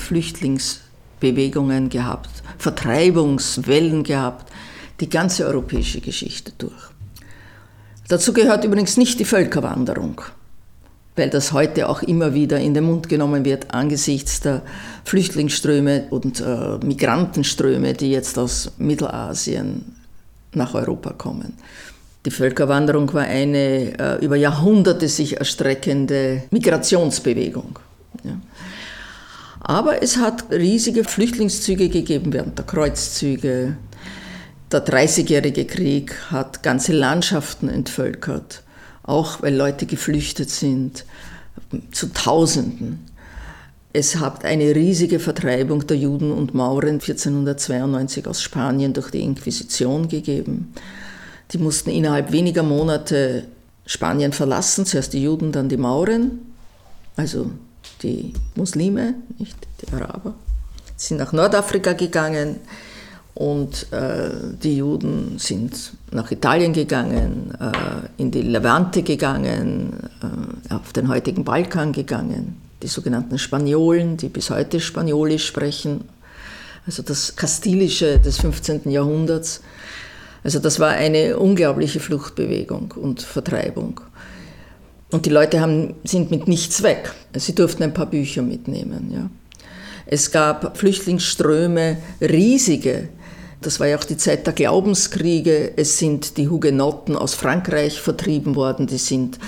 [1.20, 4.52] Flüchtlingsbewegungen gehabt, Vertreibungswellen gehabt,
[5.00, 6.74] die ganze europäische Geschichte durch.
[8.08, 10.22] Dazu gehört übrigens nicht die Völkerwanderung,
[11.16, 14.62] weil das heute auch immer wieder in den Mund genommen wird angesichts der
[15.06, 19.96] Flüchtlingsströme und äh, Migrantenströme, die jetzt aus Mittelasien
[20.54, 21.54] nach Europa kommen.
[22.26, 27.80] Die Völkerwanderung war eine äh, über Jahrhunderte sich erstreckende Migrationsbewegung.
[28.24, 28.32] Ja.
[29.70, 33.78] Aber es hat riesige Flüchtlingszüge gegeben während der Kreuzzüge.
[34.72, 38.64] Der Dreißigjährige Krieg hat ganze Landschaften entvölkert,
[39.04, 41.06] auch weil Leute geflüchtet sind,
[41.92, 43.06] zu Tausenden.
[43.94, 50.08] Es hat eine riesige Vertreibung der Juden und Mauren 1492 aus Spanien durch die Inquisition
[50.08, 50.74] gegeben.
[51.52, 53.46] Die mussten innerhalb weniger Monate
[53.86, 56.40] Spanien verlassen, zuerst die Juden, dann die Mauren,
[57.16, 57.52] also
[58.02, 60.34] die Muslime, nicht die Araber.
[60.96, 62.58] Sind nach Nordafrika gegangen
[63.40, 69.94] und äh, die Juden sind nach Italien gegangen, äh, in die Levante gegangen,
[70.70, 72.58] äh, auf den heutigen Balkan gegangen.
[72.84, 76.02] Die sogenannten Spaniolen, die bis heute Spaniolisch sprechen,
[76.86, 78.90] also das Kastilische des 15.
[78.90, 79.62] Jahrhunderts.
[80.44, 84.02] Also das war eine unglaubliche Fluchtbewegung und Vertreibung.
[85.12, 87.14] Und die Leute haben, sind mit nichts weg.
[87.36, 89.12] Sie durften ein paar Bücher mitnehmen.
[89.12, 89.30] Ja.
[90.06, 93.10] Es gab Flüchtlingsströme, riesige.
[93.62, 95.74] Das war ja auch die Zeit der Glaubenskriege.
[95.76, 98.88] Es sind die Hugenotten aus Frankreich vertrieben worden.
[98.88, 99.40] Die sind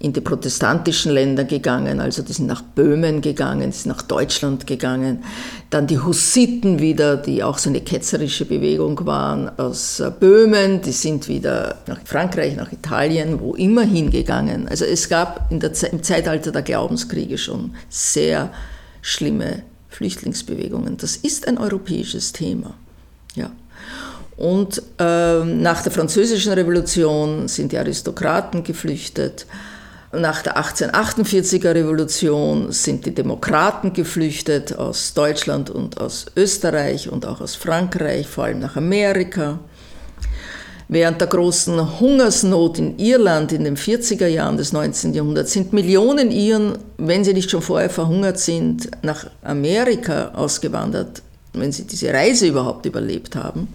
[0.00, 4.66] in die protestantischen Länder gegangen, also die sind nach Böhmen gegangen, die sind nach Deutschland
[4.66, 5.22] gegangen.
[5.70, 10.92] Dann die Hussiten wieder, die auch so eine ketzerische Bewegung waren aus äh, Böhmen, die
[10.92, 14.66] sind wieder nach Frankreich, nach Italien, wo immer hingegangen.
[14.66, 18.50] Also es gab Ze im Zeitalter der Glaubenskriege schon sehr
[19.02, 20.96] schlimme Flüchtlingsbewegungen.
[20.96, 22.74] Das ist ein europäisches Thema.
[23.34, 23.52] Ja.
[24.36, 29.46] Und äh, nach der Französischen Revolution sind die Aristokraten geflüchtet.
[30.14, 37.40] Nach der 1848er Revolution sind die Demokraten geflüchtet aus Deutschland und aus Österreich und auch
[37.40, 39.58] aus Frankreich, vor allem nach Amerika.
[40.88, 45.14] Während der großen Hungersnot in Irland in den 40er Jahren des 19.
[45.14, 51.22] Jahrhunderts sind Millionen Iren, wenn sie nicht schon vorher verhungert sind, nach Amerika ausgewandert,
[51.54, 53.68] wenn sie diese Reise überhaupt überlebt haben.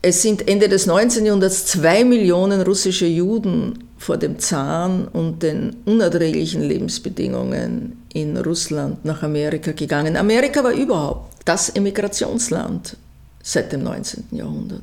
[0.00, 1.26] Es sind Ende des 19.
[1.26, 9.22] Jahrhunderts zwei Millionen russische Juden vor dem Zahn und den unerträglichen Lebensbedingungen in Russland nach
[9.22, 10.16] Amerika gegangen.
[10.16, 12.96] Amerika war überhaupt das Emigrationsland
[13.44, 14.24] seit dem 19.
[14.32, 14.82] Jahrhundert.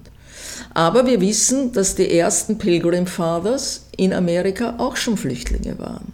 [0.73, 6.13] Aber wir wissen, dass die ersten Pilgrim Fathers in Amerika auch schon Flüchtlinge waren.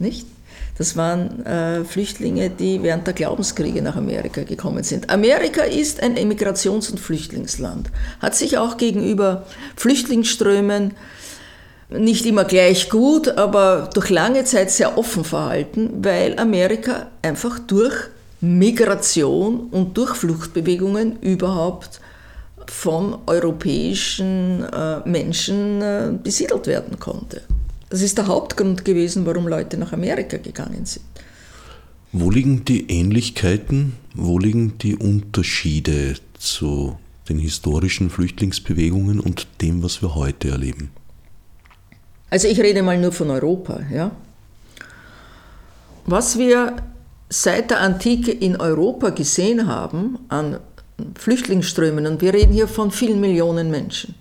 [0.00, 0.26] Nicht?
[0.76, 5.08] Das waren äh, Flüchtlinge, die während der Glaubenskriege nach Amerika gekommen sind.
[5.08, 10.94] Amerika ist ein Emigrations- und Flüchtlingsland, hat sich auch gegenüber Flüchtlingsströmen
[11.90, 17.94] nicht immer gleich gut, aber durch lange Zeit sehr offen verhalten, weil Amerika einfach durch
[18.40, 22.00] Migration und durch Fluchtbewegungen überhaupt
[22.66, 27.42] von europäischen äh, Menschen äh, besiedelt werden konnte.
[27.90, 31.04] Das ist der Hauptgrund gewesen, warum Leute nach Amerika gegangen sind.
[32.12, 40.02] Wo liegen die Ähnlichkeiten, wo liegen die Unterschiede zu den historischen Flüchtlingsbewegungen und dem, was
[40.02, 40.90] wir heute erleben?
[42.30, 43.80] Also ich rede mal nur von Europa.
[43.92, 44.10] Ja?
[46.06, 46.76] Was wir
[47.28, 50.58] seit der Antike in Europa gesehen haben an
[51.18, 54.14] Flüchtlingsströmen, und wir reden hier von vielen Millionen Menschen.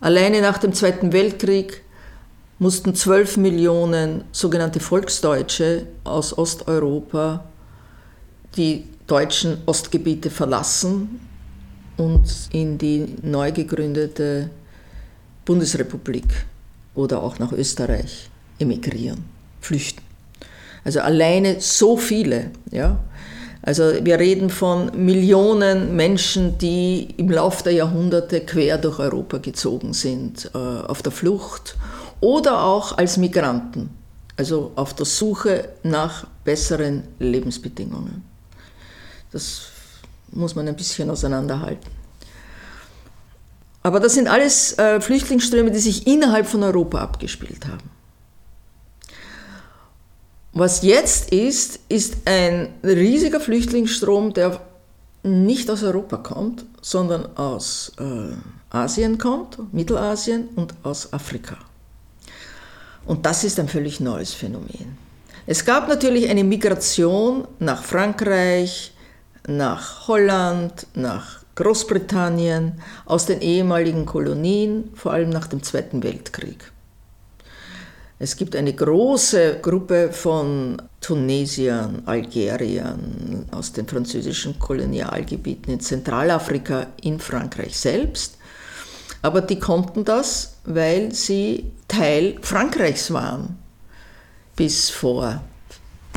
[0.00, 1.82] Alleine nach dem Zweiten Weltkrieg
[2.58, 7.44] mussten 12 Millionen sogenannte Volksdeutsche aus Osteuropa
[8.56, 11.20] die deutschen Ostgebiete verlassen
[11.96, 14.50] und in die neu gegründete
[15.44, 16.46] Bundesrepublik
[16.96, 18.28] oder auch nach Österreich
[18.58, 19.24] emigrieren,
[19.60, 20.02] flüchten.
[20.84, 22.50] Also alleine so viele.
[22.70, 22.98] Ja?
[23.62, 29.92] Also wir reden von Millionen Menschen, die im Laufe der Jahrhunderte quer durch Europa gezogen
[29.92, 31.76] sind, äh, auf der Flucht
[32.20, 33.90] oder auch als Migranten,
[34.36, 38.22] also auf der Suche nach besseren Lebensbedingungen.
[39.32, 39.62] Das
[40.30, 41.95] muss man ein bisschen auseinanderhalten.
[43.86, 47.88] Aber das sind alles äh, Flüchtlingsströme, die sich innerhalb von Europa abgespielt haben.
[50.52, 54.60] Was jetzt ist, ist ein riesiger Flüchtlingsstrom, der
[55.22, 58.34] nicht aus Europa kommt, sondern aus äh,
[58.76, 61.56] Asien kommt, Mittelasien und aus Afrika.
[63.04, 64.98] Und das ist ein völlig neues Phänomen.
[65.46, 68.92] Es gab natürlich eine Migration nach Frankreich,
[69.46, 76.72] nach Holland, nach Großbritannien, aus den ehemaligen Kolonien, vor allem nach dem Zweiten Weltkrieg.
[78.18, 87.20] Es gibt eine große Gruppe von Tunesiern, Algeriern aus den französischen Kolonialgebieten in Zentralafrika, in
[87.20, 88.38] Frankreich selbst.
[89.20, 93.58] Aber die konnten das, weil sie Teil Frankreichs waren
[94.56, 95.42] bis vor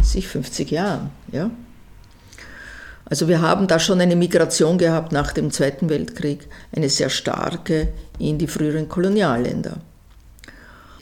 [0.02, 1.10] sich 50 Jahren.
[1.32, 1.52] Ja?
[3.10, 7.90] Also wir haben da schon eine Migration gehabt nach dem Zweiten Weltkrieg, eine sehr starke
[8.20, 9.78] in die früheren Kolonialländer.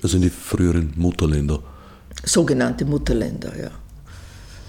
[0.01, 1.59] Also in die früheren Mutterländer.
[2.23, 3.71] Sogenannte Mutterländer, ja.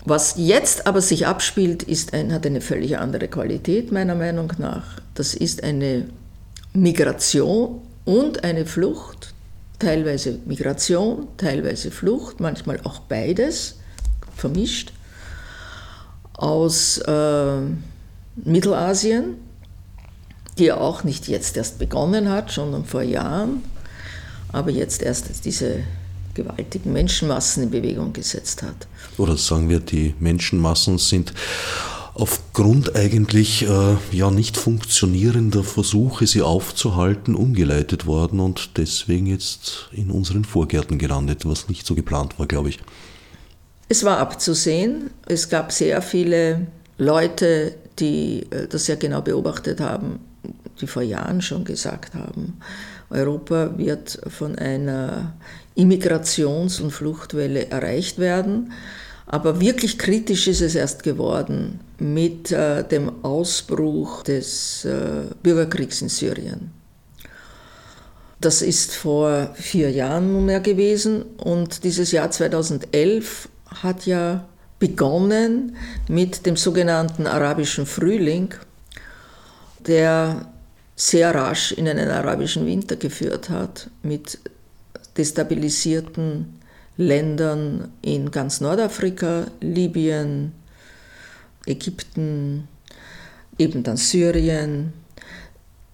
[0.05, 4.85] Was jetzt aber sich abspielt, ist ein, hat eine völlig andere Qualität meiner Meinung nach.
[5.14, 6.09] Das ist eine
[6.72, 9.35] Migration und eine Flucht
[9.79, 13.77] teilweise Migration, teilweise Flucht, manchmal auch beides
[14.37, 14.92] vermischt,
[16.38, 17.61] aus äh,
[18.37, 19.35] Mittelasien,
[20.57, 23.62] die ja auch nicht jetzt erst begonnen hat, sondern vor Jahren,
[24.51, 25.81] aber jetzt erst diese
[26.35, 28.87] gewaltigen Menschenmassen in Bewegung gesetzt hat.
[29.18, 31.35] Oder sagen wir, die Menschenmassen sind
[32.14, 40.11] aufgrund eigentlich äh, ja nicht funktionierender Versuche, sie aufzuhalten, umgeleitet worden und deswegen jetzt in
[40.11, 42.79] unseren Vorgärten gelandet, was nicht so geplant war, glaube ich.
[43.88, 45.11] Es war abzusehen.
[45.27, 46.66] Es gab sehr viele
[46.98, 50.20] Leute, die äh, das sehr genau beobachtet haben,
[50.81, 52.61] die vor Jahren schon gesagt haben,
[53.11, 55.33] Europa wird von einer
[55.74, 58.72] Immigrations- und Fluchtwelle erreicht werden.
[59.27, 66.09] Aber wirklich kritisch ist es erst geworden mit äh, dem Ausbruch des äh, Bürgerkriegs in
[66.09, 66.70] Syrien.
[68.40, 73.48] Das ist vor vier Jahren nunmehr gewesen und dieses Jahr 2011
[73.83, 74.44] hat ja
[74.78, 75.76] begonnen
[76.09, 78.54] mit dem sogenannten arabischen Frühling,
[79.81, 80.46] der
[80.96, 84.38] sehr rasch in einen arabischen Winter geführt hat, mit
[85.16, 86.61] destabilisierten
[86.96, 90.52] Ländern in ganz Nordafrika, Libyen,
[91.66, 92.66] Ägypten,
[93.59, 94.92] eben dann Syrien.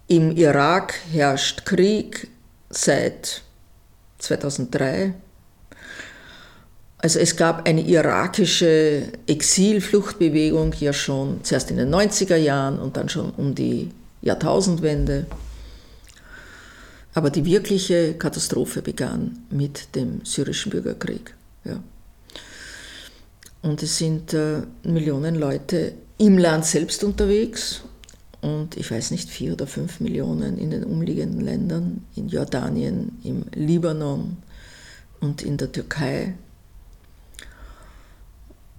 [0.06, 2.28] Im Irak herrscht Krieg
[2.70, 3.42] seit
[4.18, 5.14] 2003.
[7.04, 13.10] Also es gab eine irakische Exilfluchtbewegung ja schon zuerst in den 90er Jahren und dann
[13.10, 13.90] schon um die
[14.22, 15.26] Jahrtausendwende.
[17.12, 21.34] Aber die wirkliche Katastrophe begann mit dem syrischen Bürgerkrieg.
[21.66, 21.78] Ja.
[23.60, 27.82] Und es sind äh, Millionen Leute im Land selbst unterwegs
[28.40, 33.44] und ich weiß nicht, vier oder fünf Millionen in den umliegenden Ländern, in Jordanien, im
[33.52, 34.38] Libanon
[35.20, 36.32] und in der Türkei.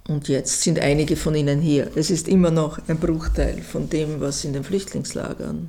[0.08, 1.90] Und jetzt sind einige von ihnen hier.
[1.96, 5.68] Es ist immer noch ein Bruchteil von dem, was in den Flüchtlingslagern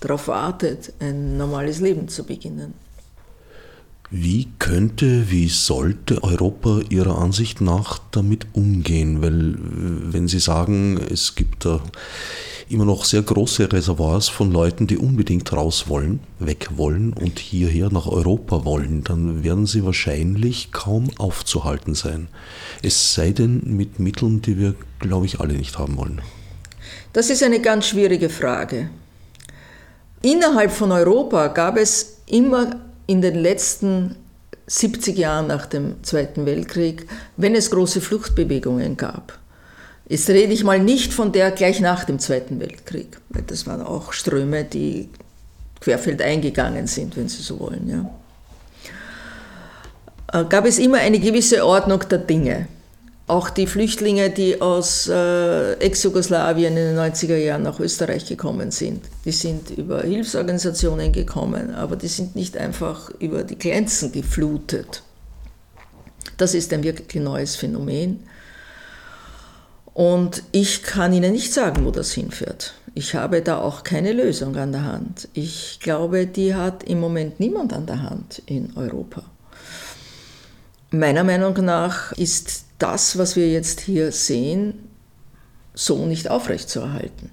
[0.00, 2.74] darauf wartet, ein normales Leben zu beginnen.
[4.10, 9.22] Wie könnte, wie sollte Europa Ihrer Ansicht nach damit umgehen?
[9.22, 9.56] Weil
[10.12, 11.82] wenn Sie sagen, es gibt da
[12.72, 17.90] immer noch sehr große Reservoirs von Leuten, die unbedingt raus wollen, weg wollen und hierher
[17.90, 22.28] nach Europa wollen, dann werden sie wahrscheinlich kaum aufzuhalten sein.
[22.82, 26.20] Es sei denn mit Mitteln, die wir, glaube ich, alle nicht haben wollen.
[27.12, 28.88] Das ist eine ganz schwierige Frage.
[30.22, 34.16] Innerhalb von Europa gab es immer in den letzten
[34.66, 37.06] 70 Jahren nach dem Zweiten Weltkrieg,
[37.36, 39.38] wenn es große Fluchtbewegungen gab.
[40.12, 43.80] Jetzt rede ich mal nicht von der gleich nach dem Zweiten Weltkrieg, weil das waren
[43.80, 45.08] auch Ströme, die
[45.80, 47.88] querfeldein gegangen sind, wenn Sie so wollen.
[50.30, 50.40] Ja.
[50.40, 52.68] Äh, gab es immer eine gewisse Ordnung der Dinge.
[53.26, 59.06] Auch die Flüchtlinge, die aus äh, Ex-Jugoslawien in den 90er Jahren nach Österreich gekommen sind,
[59.24, 65.02] die sind über Hilfsorganisationen gekommen, aber die sind nicht einfach über die Grenzen geflutet.
[66.36, 68.24] Das ist ein wirklich neues Phänomen.
[69.94, 72.74] Und ich kann Ihnen nicht sagen, wo das hinführt.
[72.94, 75.28] Ich habe da auch keine Lösung an der Hand.
[75.32, 79.24] Ich glaube, die hat im Moment niemand an der Hand in Europa.
[80.90, 84.90] Meiner Meinung nach ist das, was wir jetzt hier sehen,
[85.74, 87.30] so nicht aufrechtzuerhalten.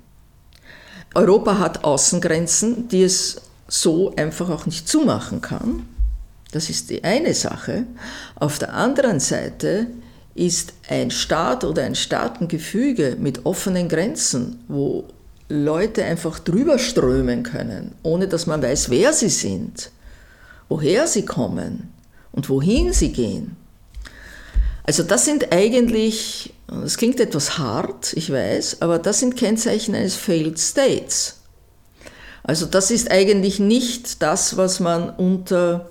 [1.13, 5.85] Europa hat Außengrenzen, die es so einfach auch nicht zumachen kann.
[6.51, 7.85] Das ist die eine Sache.
[8.35, 9.87] Auf der anderen Seite
[10.39, 15.05] ist ein Staat oder ein Staatengefüge mit offenen Grenzen, wo
[15.49, 19.91] Leute einfach drüber strömen können, ohne dass man weiß, wer sie sind,
[20.69, 21.91] woher sie kommen
[22.31, 23.57] und wohin sie gehen.
[24.83, 30.15] Also das sind eigentlich, das klingt etwas hart, ich weiß, aber das sind Kennzeichen eines
[30.15, 31.41] Failed States.
[32.43, 35.89] Also das ist eigentlich nicht das, was man unter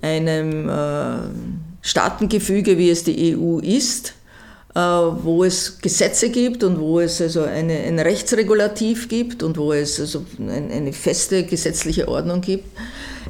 [0.00, 1.18] einem äh,
[1.86, 4.14] Staatengefüge, wie es die EU ist,
[4.74, 9.72] äh, wo es Gesetze gibt und wo es also eine, ein Rechtsregulativ gibt und wo
[9.72, 12.66] es also ein, eine feste gesetzliche Ordnung gibt,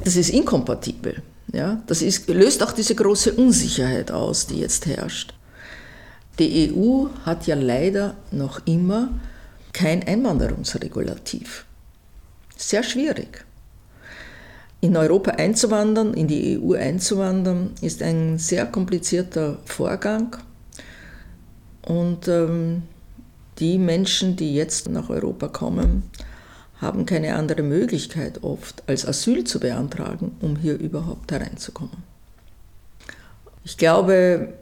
[0.03, 1.21] das ist inkompatibel.
[1.53, 1.83] Ja?
[1.85, 5.35] Das ist, löst auch diese große Unsicherheit aus, die jetzt herrscht.
[6.39, 9.09] Die EU hat ja leider noch immer
[9.71, 11.65] kein Einwanderungsregulativ.
[12.57, 13.46] Sehr schwierig.
[14.79, 20.35] In Europa einzuwandern, in die EU einzuwandern, ist ein sehr komplizierter Vorgang.
[21.81, 22.83] Und ähm,
[23.59, 26.03] die Menschen, die jetzt nach Europa kommen,
[26.79, 32.03] haben keine andere Möglichkeit oft, als Asyl zu beantragen, um hier überhaupt hereinzukommen.
[33.63, 34.53] Ich glaube,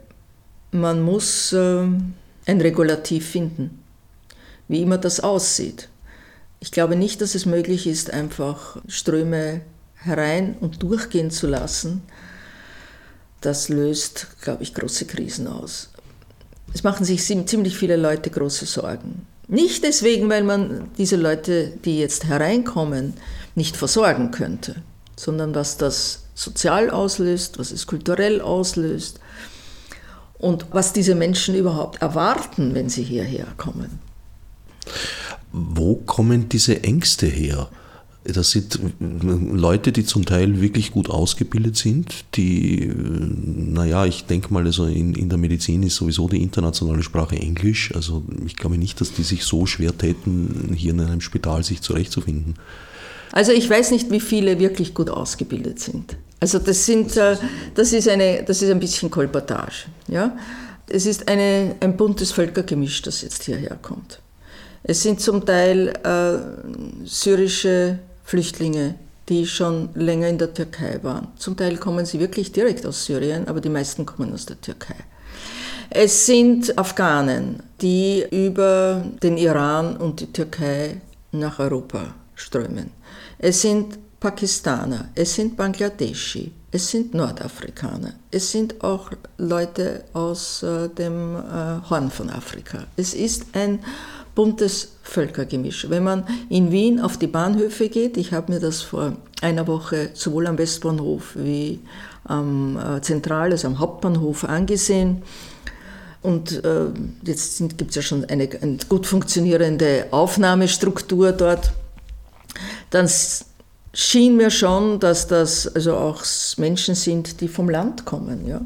[0.70, 1.82] man muss äh,
[2.46, 3.82] ein Regulativ finden,
[4.66, 5.88] wie immer das aussieht.
[6.60, 9.60] Ich glaube nicht, dass es möglich ist, einfach Ströme
[9.96, 12.02] herein und durchgehen zu lassen.
[13.40, 15.90] Das löst, glaube ich, große Krisen aus.
[16.74, 19.26] Es machen sich ziemlich viele Leute große Sorgen.
[19.48, 23.14] Nicht deswegen, weil man diese Leute, die jetzt hereinkommen,
[23.54, 24.76] nicht versorgen könnte,
[25.16, 29.20] sondern was das sozial auslöst, was es kulturell auslöst
[30.38, 34.00] und was diese Menschen überhaupt erwarten, wenn sie hierher kommen.
[35.52, 37.68] Wo kommen diese Ängste her?
[38.32, 44.64] Das sind Leute, die zum Teil wirklich gut ausgebildet sind, die, naja, ich denke mal,
[44.64, 47.94] also in, in der Medizin ist sowieso die internationale Sprache Englisch.
[47.94, 51.82] Also ich glaube nicht, dass die sich so schwer täten, hier in einem Spital sich
[51.82, 52.54] zurechtzufinden.
[53.32, 56.16] Also ich weiß nicht, wie viele wirklich gut ausgebildet sind.
[56.40, 57.36] Also das sind, äh,
[57.74, 59.86] das ist eine, das ist ein bisschen Kolportage.
[60.08, 60.36] Ja?
[60.88, 64.20] Es ist eine, ein buntes Völkergemisch, das jetzt hierher kommt.
[64.82, 68.96] Es sind zum Teil äh, syrische Flüchtlinge,
[69.28, 71.28] die schon länger in der Türkei waren.
[71.36, 74.96] Zum Teil kommen sie wirklich direkt aus Syrien, aber die meisten kommen aus der Türkei.
[75.90, 81.00] Es sind Afghanen, die über den Iran und die Türkei
[81.30, 82.90] nach Europa strömen.
[83.38, 90.88] Es sind Pakistaner, es sind Bangladeschi, es sind Nordafrikaner, es sind auch Leute aus äh,
[90.88, 92.86] dem äh, Horn von Afrika.
[92.96, 93.78] Es ist ein
[94.36, 95.90] buntes Völkergemisch.
[95.90, 100.10] Wenn man in Wien auf die Bahnhöfe geht, ich habe mir das vor einer Woche
[100.14, 101.80] sowohl am Westbahnhof wie
[102.24, 105.22] am äh, Zentral, also am Hauptbahnhof angesehen,
[106.22, 106.86] und äh,
[107.22, 111.70] jetzt gibt es ja schon eine, eine, gut funktionierende Aufnahmestruktur dort,
[112.90, 113.08] dann
[113.92, 116.24] schien mir schon, dass das also auch
[116.56, 118.44] Menschen sind, die vom Land kommen.
[118.46, 118.60] Ja?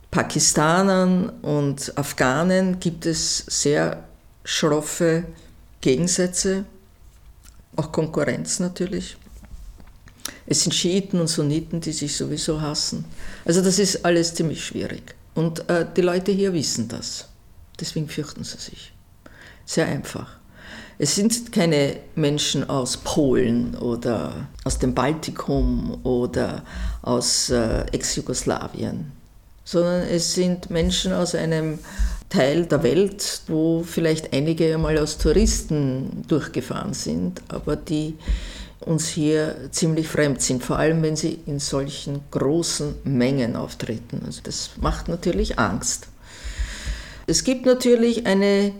[0.10, 4.04] Pakistanern und Afghanen gibt es sehr
[4.44, 5.26] schroffe
[5.80, 6.66] Gegensätze,
[7.76, 9.16] auch Konkurrenz natürlich.
[10.48, 13.06] Es sind Schiiten und Sunniten, die sich sowieso hassen.
[13.46, 15.14] Also das ist alles ziemlich schwierig.
[15.36, 17.28] Und äh, die Leute hier wissen das.
[17.80, 18.92] Deswegen fürchten sie sich.
[19.68, 20.40] Sehr einfach.
[20.98, 26.64] Es sind keine Menschen aus Polen oder aus dem Baltikum oder
[27.02, 29.12] aus äh, Ex-Jugoslawien,
[29.66, 31.80] sondern es sind Menschen aus einem
[32.30, 38.16] Teil der Welt, wo vielleicht einige einmal als Touristen durchgefahren sind, aber die
[38.80, 44.22] uns hier ziemlich fremd sind, vor allem wenn sie in solchen großen Mengen auftreten.
[44.26, 46.08] Also das macht natürlich Angst.
[47.28, 48.72] Es gibt natürlich eine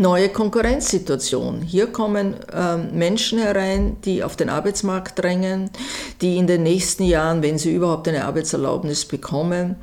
[0.00, 1.62] neue Konkurrenzsituation.
[1.62, 5.70] Hier kommen äh, Menschen herein, die auf den Arbeitsmarkt drängen,
[6.20, 9.76] die in den nächsten Jahren, wenn sie überhaupt eine Arbeitserlaubnis bekommen,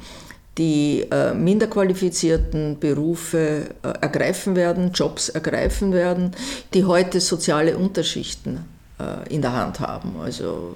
[0.57, 6.31] die äh, minder qualifizierten Berufe äh, ergreifen werden, Jobs ergreifen werden,
[6.73, 8.65] die heute soziale Unterschichten
[8.99, 10.75] äh, in der Hand haben, also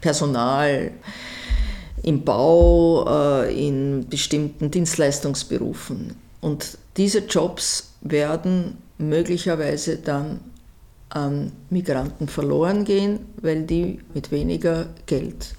[0.00, 0.90] Personal
[2.02, 6.16] im Bau, äh, in bestimmten Dienstleistungsberufen.
[6.40, 10.40] Und diese Jobs werden möglicherweise dann
[11.08, 15.54] an Migranten verloren gehen, weil die mit weniger Geld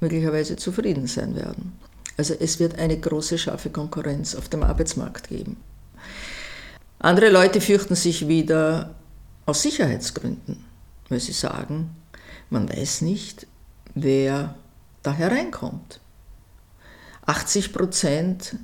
[0.00, 1.72] möglicherweise zufrieden sein werden.
[2.16, 5.56] Also es wird eine große scharfe Konkurrenz auf dem Arbeitsmarkt geben.
[6.98, 8.94] Andere Leute fürchten sich wieder
[9.46, 10.64] aus Sicherheitsgründen,
[11.08, 11.96] weil sie sagen,
[12.50, 13.46] man weiß nicht,
[13.94, 14.54] wer
[15.02, 16.00] da hereinkommt.
[17.26, 18.56] 80 Prozent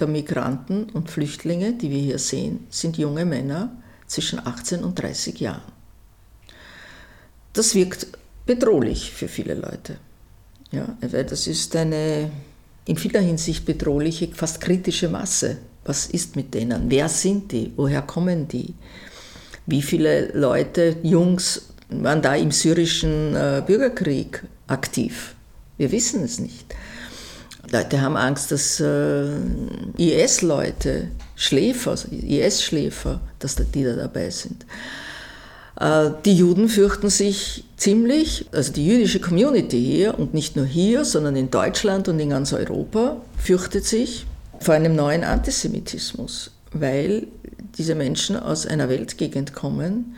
[0.00, 3.72] der Migranten und Flüchtlinge, die wir hier sehen, sind junge Männer
[4.06, 5.72] zwischen 18 und 30 Jahren.
[7.52, 8.06] Das wirkt
[8.46, 9.98] bedrohlich für viele Leute.
[10.70, 12.30] Ja, weil das ist eine
[12.84, 15.58] in vieler Hinsicht bedrohliche, fast kritische Masse.
[15.84, 16.90] Was ist mit denen?
[16.90, 17.72] Wer sind die?
[17.76, 18.74] Woher kommen die?
[19.66, 25.34] Wie viele Leute, Jungs, waren da im syrischen äh, Bürgerkrieg aktiv?
[25.76, 26.74] Wir wissen es nicht.
[27.70, 29.28] Leute haben Angst, dass äh,
[29.96, 34.64] IS-Leute, Schläfer, IS-Schläfer, dass die da dabei sind.
[35.80, 41.04] Äh, die Juden fürchten sich ziemlich, also die jüdische Community hier und nicht nur hier,
[41.04, 44.26] sondern in Deutschland und in ganz Europa fürchtet sich
[44.60, 47.28] vor einem neuen Antisemitismus, weil
[47.76, 50.16] diese Menschen aus einer Weltgegend kommen,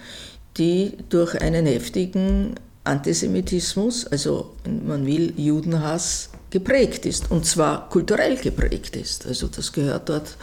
[0.57, 2.55] die durch einen heftigen
[2.85, 4.55] Antisemitismus, also
[4.87, 9.27] man will Judenhass, geprägt ist und zwar kulturell geprägt ist.
[9.27, 10.37] Also das gehört dort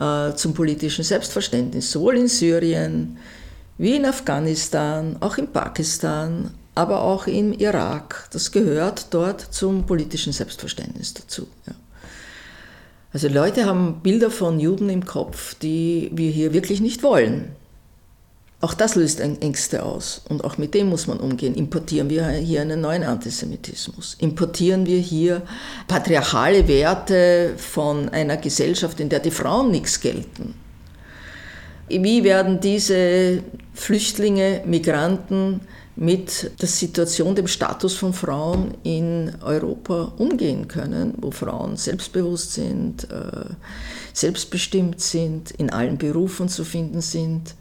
[0.00, 3.18] äh, zum politischen Selbstverständnis, sowohl in Syrien
[3.78, 8.28] wie in Afghanistan, auch in Pakistan, aber auch im Irak.
[8.32, 11.46] Das gehört dort zum politischen Selbstverständnis dazu.
[11.66, 11.74] Ja.
[13.12, 17.54] Also Leute haben Bilder von Juden im Kopf, die wir hier wirklich nicht wollen.
[18.64, 21.54] Auch das löst Ängste aus und auch mit dem muss man umgehen.
[21.54, 24.16] Importieren wir hier einen neuen Antisemitismus?
[24.20, 25.42] Importieren wir hier
[25.86, 30.54] patriarchale Werte von einer Gesellschaft, in der die Frauen nichts gelten?
[31.90, 33.42] Wie werden diese
[33.74, 35.60] Flüchtlinge, Migranten
[35.94, 43.10] mit der Situation, dem Status von Frauen in Europa umgehen können, wo Frauen selbstbewusst sind,
[43.10, 43.44] äh,
[44.14, 47.56] selbstbestimmt sind, in allen Berufen zu finden sind?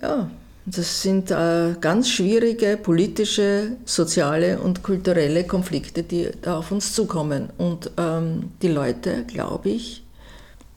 [0.00, 0.30] Ja,
[0.66, 7.50] das sind äh, ganz schwierige politische, soziale und kulturelle Konflikte, die da auf uns zukommen.
[7.56, 10.04] Und ähm, die Leute, glaube ich,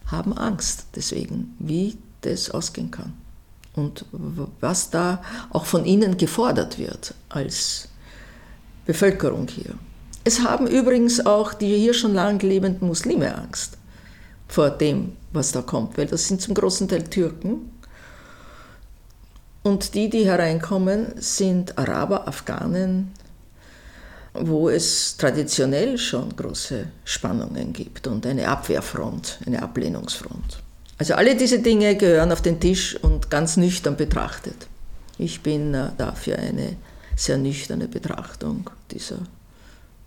[0.08, 3.14] haben Angst deswegen, wie das ausgehen kann.
[3.76, 4.06] Und
[4.60, 7.88] was da auch von ihnen gefordert wird als
[8.86, 9.76] Bevölkerung hier.
[10.24, 13.78] Es haben übrigens auch die hier schon lange lebenden Muslime Angst
[14.48, 17.72] vor dem, was da kommt, weil das sind zum großen Teil Türken
[19.64, 23.12] und die, die hereinkommen, sind Araber, Afghanen,
[24.34, 30.62] wo es traditionell schon große Spannungen gibt und eine Abwehrfront, eine Ablehnungsfront.
[30.98, 34.68] Also alle diese Dinge gehören auf den Tisch und ganz nüchtern betrachtet.
[35.18, 36.78] Ich bin äh, dafür eine
[37.16, 39.20] sehr nüchterne Betrachtung dieser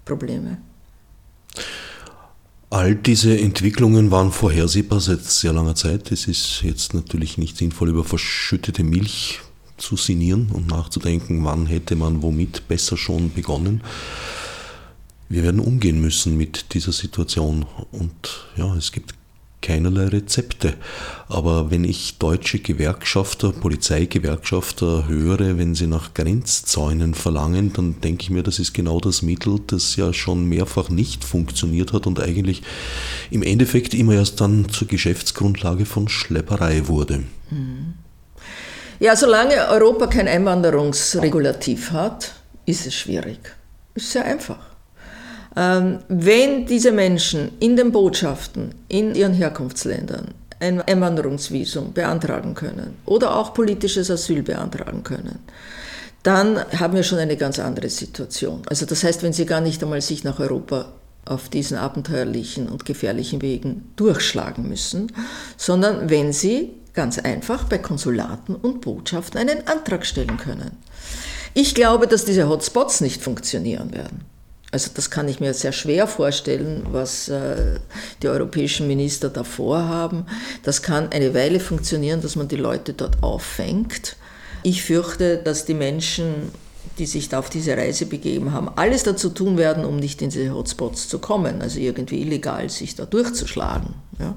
[0.04, 0.58] Probleme.
[2.74, 6.10] All diese Entwicklungen waren vorhersehbar seit sehr langer Zeit.
[6.10, 9.38] Es ist jetzt natürlich nicht sinnvoll, über verschüttete Milch
[9.76, 13.80] zu sinnieren und nachzudenken, wann hätte man womit besser schon begonnen.
[15.28, 19.14] Wir werden umgehen müssen mit dieser Situation und ja, es gibt
[19.64, 20.74] keinerlei Rezepte.
[21.28, 28.30] Aber wenn ich deutsche Gewerkschafter, Polizeigewerkschafter höre, wenn sie nach Grenzzäunen verlangen, dann denke ich
[28.30, 32.62] mir, das ist genau das Mittel, das ja schon mehrfach nicht funktioniert hat und eigentlich
[33.30, 37.24] im Endeffekt immer erst dann zur Geschäftsgrundlage von Schlepperei wurde.
[39.00, 42.34] Ja, solange Europa kein Einwanderungsregulativ hat,
[42.66, 43.38] ist es schwierig.
[43.94, 44.73] Ist sehr einfach.
[45.56, 50.28] Ähm, wenn diese Menschen in den Botschaften in ihren Herkunftsländern
[50.60, 55.38] ein Einwanderungsvisum beantragen können oder auch politisches Asyl beantragen können,
[56.22, 58.62] dann haben wir schon eine ganz andere Situation.
[58.68, 60.92] Also das heißt, wenn sie gar nicht einmal sich nach Europa
[61.26, 65.12] auf diesen abenteuerlichen und gefährlichen Wegen durchschlagen müssen,
[65.56, 70.78] sondern wenn sie ganz einfach bei Konsulaten und Botschaften einen Antrag stellen können.
[71.52, 74.22] Ich glaube, dass diese Hotspots nicht funktionieren werden.
[74.74, 77.78] Also das kann ich mir sehr schwer vorstellen, was äh,
[78.24, 80.26] die europäischen Minister da vorhaben.
[80.64, 84.16] Das kann eine Weile funktionieren, dass man die Leute dort auffängt.
[84.64, 86.50] Ich fürchte, dass die Menschen
[86.98, 90.30] die sich da auf diese Reise begeben haben, alles dazu tun werden, um nicht in
[90.30, 93.94] diese Hotspots zu kommen, also irgendwie illegal sich da durchzuschlagen.
[94.20, 94.36] Ja.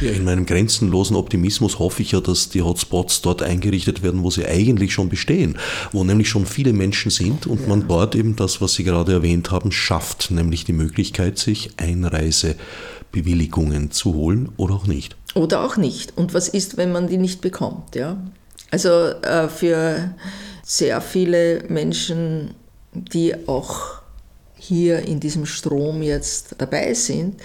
[0.00, 4.30] ja, in meinem grenzenlosen Optimismus hoffe ich ja, dass die Hotspots dort eingerichtet werden, wo
[4.30, 5.58] sie eigentlich schon bestehen,
[5.92, 7.68] wo nämlich schon viele Menschen sind und ja.
[7.68, 13.92] man dort eben das, was Sie gerade erwähnt haben, schafft, nämlich die Möglichkeit, sich Einreisebewilligungen
[13.92, 15.14] zu holen oder auch nicht.
[15.34, 16.18] Oder auch nicht.
[16.18, 17.94] Und was ist, wenn man die nicht bekommt?
[17.94, 18.20] Ja?
[18.72, 20.16] Also äh, für
[20.62, 22.54] sehr viele Menschen,
[22.92, 24.02] die auch
[24.54, 27.40] hier in diesem Strom jetzt dabei sind,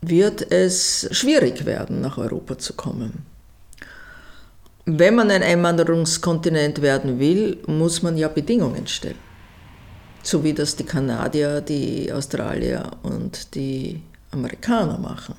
[0.00, 3.26] wird es schwierig werden, nach Europa zu kommen.
[4.84, 9.18] Wenn man ein Einwanderungskontinent werden will, muss man ja Bedingungen stellen.
[10.22, 15.34] So wie das die Kanadier, die Australier und die Amerikaner machen.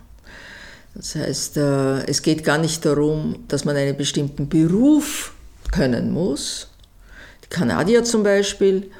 [0.93, 5.33] Das heißt, äh, es geht gar nicht darum, dass man einen bestimmten Beruf
[5.71, 6.68] können muss.
[7.51, 8.91] Die Kanadier zum Beispiel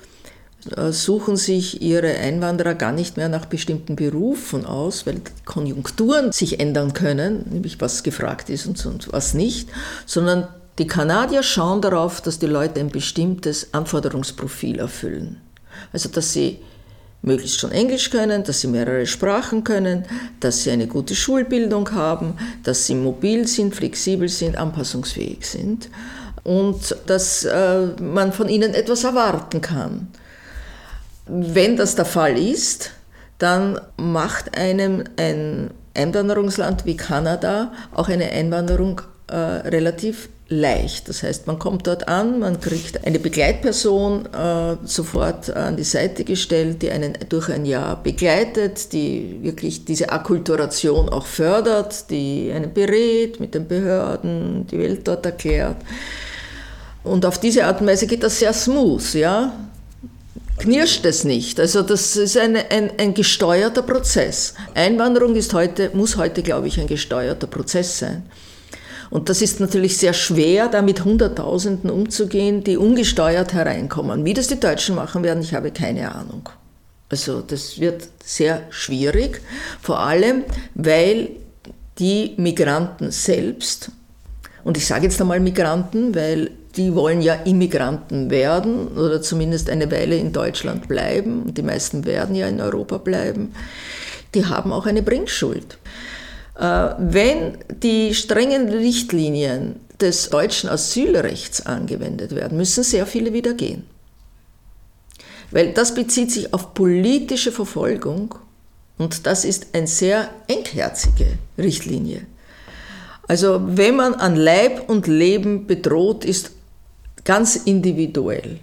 [0.76, 6.32] äh, suchen sich ihre Einwanderer gar nicht mehr nach bestimmten Berufen aus, weil die Konjunkturen
[6.32, 9.70] sich ändern können, nämlich was gefragt ist und was nicht,
[10.06, 10.48] sondern
[10.80, 15.38] die Kanadier schauen darauf, dass die Leute ein bestimmtes Anforderungsprofil erfüllen.
[15.94, 16.60] Also dass sie
[17.22, 20.06] möglichst schon Englisch können, dass sie mehrere Sprachen können,
[20.40, 22.34] dass sie eine gute Schulbildung haben,
[22.64, 25.90] dass sie mobil sind, flexibel sind, anpassungsfähig sind
[26.44, 30.08] und dass äh, man von ihnen etwas erwarten kann.
[31.26, 32.92] Wenn das der Fall ist,
[33.38, 41.08] dann macht einem ein Einwanderungsland wie Kanada auch eine Einwanderung äh, relativ leicht.
[41.08, 46.24] Das heißt, man kommt dort an, man kriegt eine Begleitperson äh, sofort an die Seite
[46.24, 52.74] gestellt, die einen durch ein Jahr begleitet, die wirklich diese Akkulturation auch fördert, die einen
[52.74, 55.78] berät mit den Behörden, die Welt dort erklärt.
[57.04, 59.54] Und auf diese Art und Weise geht das sehr smooth, ja.
[60.58, 61.60] Knirscht es nicht.
[61.60, 64.56] Also das ist eine, ein, ein gesteuerter Prozess.
[64.76, 68.24] Einwanderung ist heute, muss heute, glaube ich, ein gesteuerter Prozess sein.
[69.10, 74.26] Und das ist natürlich sehr schwer, da mit Hunderttausenden umzugehen, die ungesteuert hereinkommen.
[74.26, 76.50] Wie das die Deutschen machen werden, ich habe keine Ahnung.
[77.10, 79.42] Also das wird sehr schwierig,
[79.82, 80.44] vor allem
[80.76, 81.32] weil
[81.98, 83.92] die Migranten selbst,
[84.64, 89.92] und ich sage jetzt einmal Migranten, weil die wollen ja Immigranten werden oder zumindest eine
[89.92, 93.54] Weile in Deutschland bleiben, die meisten werden ja in Europa bleiben,
[94.34, 95.78] die haben auch eine Bringschuld.
[96.58, 103.84] Äh, wenn die strengen Richtlinien des deutschen Asylrechts angewendet werden, müssen sehr viele wieder gehen.
[105.52, 108.36] Weil das bezieht sich auf politische Verfolgung
[108.98, 112.22] und das ist eine sehr engherzige Richtlinie.
[113.28, 116.52] Also wenn man an Leib und Leben bedroht ist,
[117.30, 118.58] ganz individuell,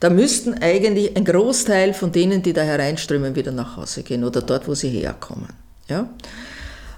[0.00, 4.40] da müssten eigentlich ein Großteil von denen, die da hereinströmen, wieder nach Hause gehen oder
[4.40, 5.50] dort, wo sie herkommen.
[5.86, 6.08] Ja?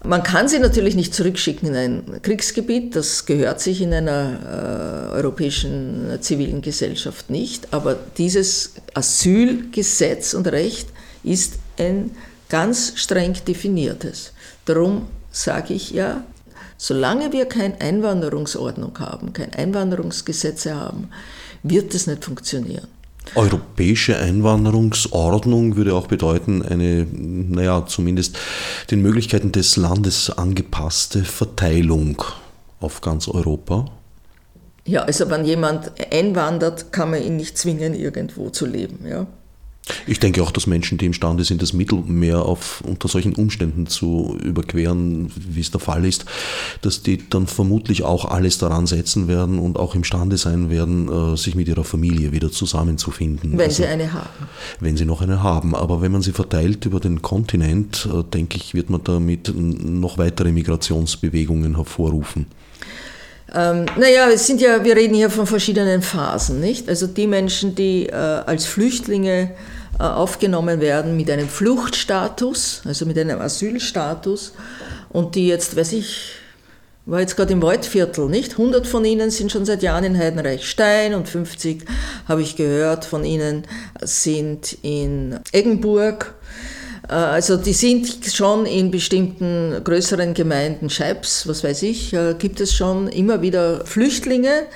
[0.05, 5.16] Man kann sie natürlich nicht zurückschicken in ein Kriegsgebiet, das gehört sich in einer äh,
[5.16, 10.89] europäischen zivilen Gesellschaft nicht, aber dieses Asylgesetz und Recht
[11.25, 12.12] ist ein
[12.49, 14.35] ganz streng definiertes.
[14.66, 16.23] Darum sage ich ja,
[16.81, 21.11] solange wir keine Einwanderungsordnung haben, keine Einwanderungsgesetze haben,
[21.62, 22.89] wird es nicht funktionieren.
[23.35, 28.39] Europäische Einwanderungsordnung würde auch bedeuten, eine, naja, zumindest
[28.91, 32.24] den Möglichkeiten des Landes angepasste Verteilung
[32.81, 33.85] auf ganz Europa.
[34.87, 39.07] Ja, also wenn jemand einwandert, kann man ihn nicht zwingen, irgendwo zu leben.
[39.07, 39.26] Ja.
[40.07, 44.39] Ich denke auch, dass Menschen, die imstande sind, das Mittelmeer auf, unter solchen Umständen zu
[44.43, 46.26] überqueren, wie es der Fall ist,
[46.83, 51.37] dass die dann vermutlich auch alles daran setzen werden und auch imstande sein werden, äh,
[51.37, 53.53] sich mit ihrer Familie wieder zusammenzufinden.
[53.53, 54.28] Wenn also, sie eine haben.
[54.81, 55.74] Wenn sie noch eine haben.
[55.74, 60.18] Aber wenn man sie verteilt über den Kontinent, äh, denke ich, wird man damit noch
[60.18, 62.47] weitere Migrationsbewegungen hervorrufen.
[63.55, 66.88] Ähm, naja, es sind ja, wir reden hier von verschiedenen Phasen, nicht?
[66.88, 69.51] Also die Menschen, die äh, als Flüchtlinge
[69.98, 74.53] äh, aufgenommen werden mit einem Fluchtstatus, also mit einem Asylstatus
[75.09, 76.32] und die jetzt, weiß ich,
[77.07, 78.53] war jetzt gerade im Waldviertel, nicht?
[78.53, 81.84] 100 von ihnen sind schon seit Jahren in Heidenreichstein und 50,
[82.28, 83.64] habe ich gehört, von ihnen
[84.01, 86.34] sind in Eggenburg.
[87.11, 92.61] Äh, also die sind schon in bestimmten größeren Gemeinden, Scheibs, was weiß ich, äh, gibt
[92.61, 94.67] es schon immer wieder Flüchtlinge,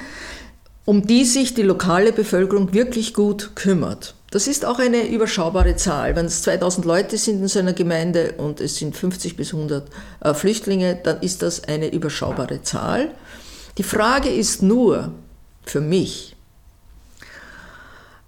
[0.84, 4.14] um die sich die lokale Bevölkerung wirklich gut kümmert.
[4.30, 6.16] Das ist auch eine überschaubare Zahl.
[6.16, 9.88] Wenn es 2000 Leute sind in so einer Gemeinde und es sind 50 bis 100
[10.20, 13.12] äh, Flüchtlinge, dann ist das eine überschaubare Zahl.
[13.78, 15.12] Die Frage ist nur
[15.64, 16.34] für mich,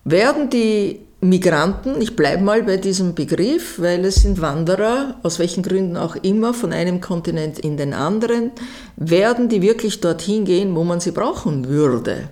[0.04, 5.62] werden die Migranten, ich bleibe mal bei diesem Begriff, weil es sind Wanderer, aus welchen
[5.62, 8.52] Gründen auch immer, von einem Kontinent in den anderen,
[8.96, 12.28] werden die wirklich dorthin gehen, wo man sie brauchen würde?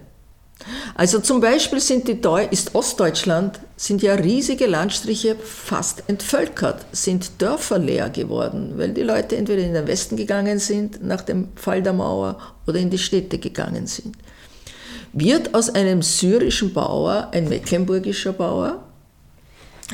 [0.95, 7.43] Also zum Beispiel sind die Deu ist Ostdeutschland, sind ja riesige Landstriche fast entvölkert, sind
[7.43, 11.83] Dörfer leer geworden, weil die Leute entweder in den Westen gegangen sind nach dem Fall
[11.83, 14.15] der Mauer oder in die Städte gegangen sind.
[15.17, 18.83] Wird aus einem syrischen Bauer ein mecklenburgischer Bauer?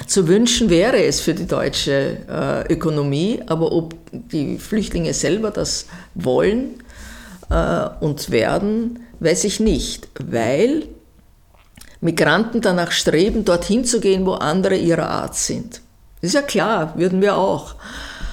[0.06, 5.86] Zu wünschen wäre es für die deutsche äh, Ökonomie, aber ob die Flüchtlinge selber das
[6.14, 6.82] wollen
[7.50, 10.84] äh, und werden, weiß ich nicht, weil
[12.00, 15.82] Migranten danach streben, dorthin zu gehen, wo andere ihrer Art sind.
[16.22, 17.74] Ist ja klar, würden wir auch.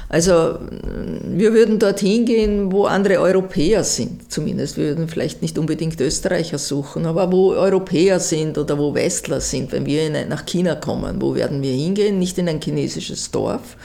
[0.09, 0.59] Also
[1.23, 4.77] wir würden dorthin gehen, wo andere Europäer sind, zumindest.
[4.77, 9.73] Wir würden vielleicht nicht unbedingt Österreicher suchen, aber wo Europäer sind oder wo Westler sind,
[9.73, 12.19] wenn wir nach China kommen, wo werden wir hingehen?
[12.19, 13.75] Nicht in ein chinesisches Dorf,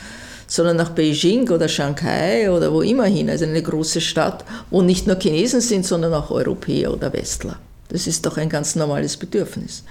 [0.46, 5.08] sondern nach Beijing oder Shanghai oder wo immer hin, also eine große Stadt, wo nicht
[5.08, 7.58] nur Chinesen sind, sondern auch Europäer oder Westler.
[7.88, 9.82] Das ist doch ein ganz normales Bedürfnis.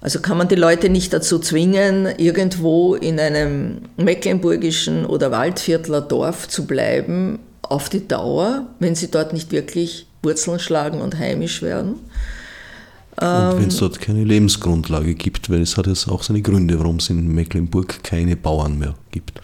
[0.00, 6.48] Also kann man die Leute nicht dazu zwingen, irgendwo in einem mecklenburgischen oder Waldviertler Dorf
[6.48, 11.96] zu bleiben, auf die Dauer, wenn sie dort nicht wirklich Wurzeln schlagen und heimisch werden.
[13.20, 16.96] Und wenn es dort keine Lebensgrundlage gibt, weil es hat jetzt auch seine Gründe, warum
[16.96, 19.40] es in Mecklenburg keine Bauern mehr gibt.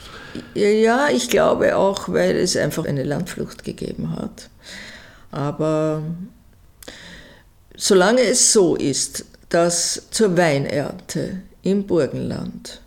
[0.54, 4.48] Ja, ich glaube auch, weil es einfach eine Landflucht gegeben hat.
[5.30, 6.02] Aber
[7.76, 12.80] solange es so ist, dass zur Weinernte im Burgenland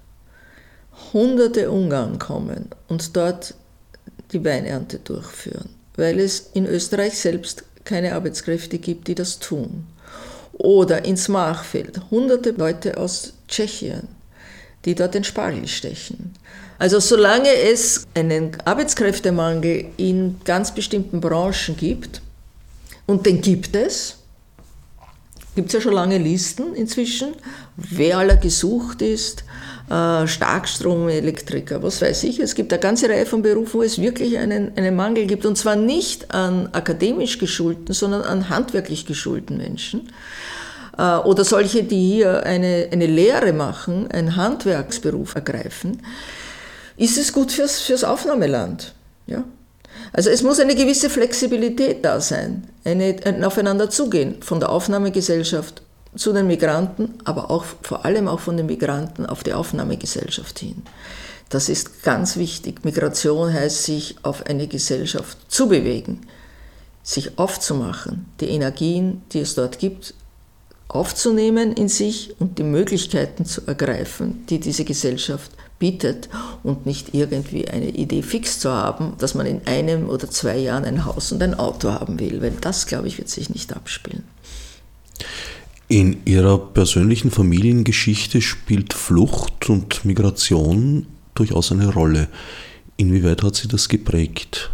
[1.13, 3.53] hunderte Ungarn kommen und dort
[4.31, 9.87] die Weinernte durchführen, weil es in Österreich selbst keine Arbeitskräfte gibt, die das tun.
[10.53, 14.07] Oder ins Machfeld hunderte Leute aus Tschechien,
[14.85, 16.33] die dort den Spargel stechen.
[16.77, 22.21] Also solange es einen Arbeitskräftemangel in ganz bestimmten Branchen gibt,
[23.05, 24.18] und den gibt es,
[25.59, 27.33] gibt es ja schon lange Listen inzwischen,
[27.75, 29.43] wer aller gesucht ist,
[29.89, 32.39] äh, Starkstromelektriker, was weiß ich.
[32.39, 35.45] Es gibt eine ganze Reihe von Berufen, wo es wirklich einen, einen Mangel gibt.
[35.45, 40.13] Und zwar nicht an akademisch geschulten, sondern an handwerklich geschulten Menschen.
[40.97, 46.01] Äh, oder solche, die hier eine, eine Lehre machen, einen Handwerksberuf ergreifen.
[46.95, 48.93] Ist es gut fürs, fürs Aufnahmeland?
[49.27, 49.43] Ja,
[50.13, 55.81] also es muss eine gewisse Flexibilität da sein, eine, ein Aufeinander zugehen von der Aufnahmegesellschaft
[56.15, 60.81] zu den Migranten, aber auch vor allem auch von den Migranten auf die Aufnahmegesellschaft hin.
[61.49, 62.83] Das ist ganz wichtig.
[62.85, 66.21] Migration heißt, sich auf eine Gesellschaft zu bewegen,
[67.03, 70.13] sich aufzumachen, die Energien, die es dort gibt,
[70.87, 76.29] aufzunehmen in sich und die Möglichkeiten zu ergreifen, die diese Gesellschaft bietet
[76.61, 80.85] und nicht irgendwie eine Idee fix zu haben, dass man in einem oder zwei Jahren
[80.85, 84.23] ein Haus und ein Auto haben will, weil das, glaube ich, wird sich nicht abspielen.
[85.87, 92.27] In Ihrer persönlichen Familiengeschichte spielt Flucht und Migration durchaus eine Rolle.
[92.97, 94.69] Inwieweit hat sie das geprägt?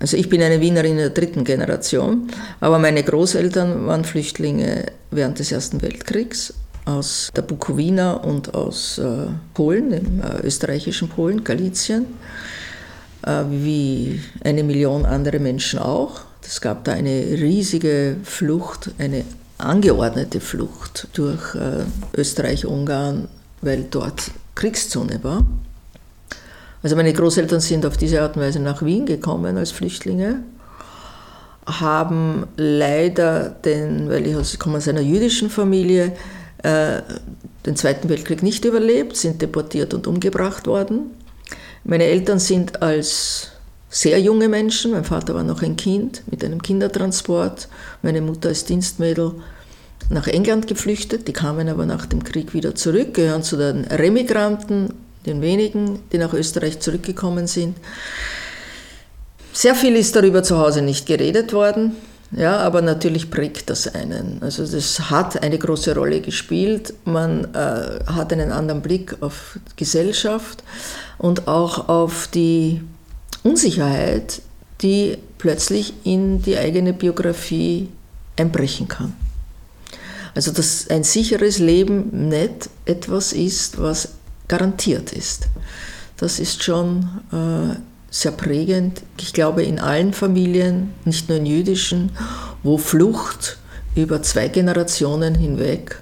[0.00, 2.28] Also ich bin eine Wienerin der dritten Generation,
[2.60, 6.52] aber meine Großeltern waren Flüchtlinge während des Ersten Weltkriegs
[6.84, 12.06] aus der Bukowina und aus äh, Polen, dem äh, österreichischen Polen, Galizien,
[13.26, 16.20] äh, wie eine Million andere Menschen auch.
[16.46, 19.24] Es gab da eine riesige Flucht, eine
[19.58, 21.84] angeordnete Flucht durch äh,
[22.16, 23.28] Österreich-Ungarn,
[23.62, 25.44] weil dort Kriegszone war.
[26.82, 30.42] Also meine Großeltern sind auf diese Art und Weise nach Wien gekommen als Flüchtlinge,
[31.64, 36.12] haben leider den, weil ich komme aus einer jüdischen Familie,
[36.64, 37.02] äh,
[37.66, 41.10] den Zweiten Weltkrieg nicht überlebt, sind deportiert und umgebracht worden.
[41.84, 43.50] Meine Eltern sind als
[43.90, 47.68] sehr junge Menschen, mein Vater war noch ein Kind mit einem Kindertransport,
[48.02, 49.32] meine Mutter als Dienstmädel
[50.08, 54.94] nach England geflüchtet, die kamen aber nach dem Krieg wieder zurück, gehören zu den Remigranten,
[55.26, 57.76] den wenigen, die nach Österreich zurückgekommen sind.
[59.52, 61.92] Sehr viel ist darüber zu Hause nicht geredet worden.
[62.36, 64.38] Ja, aber natürlich prägt das einen.
[64.42, 66.92] Also das hat eine große Rolle gespielt.
[67.04, 70.64] Man äh, hat einen anderen Blick auf Gesellschaft
[71.18, 72.82] und auch auf die
[73.44, 74.42] Unsicherheit,
[74.80, 77.88] die plötzlich in die eigene Biografie
[78.36, 79.14] einbrechen kann.
[80.34, 84.08] Also dass ein sicheres Leben nicht etwas ist, was
[84.48, 85.46] garantiert ist.
[86.16, 87.76] Das ist schon äh,
[88.14, 89.02] sehr prägend.
[89.20, 92.12] Ich glaube, in allen Familien, nicht nur in jüdischen,
[92.62, 93.58] wo Flucht
[93.96, 96.00] über zwei Generationen hinweg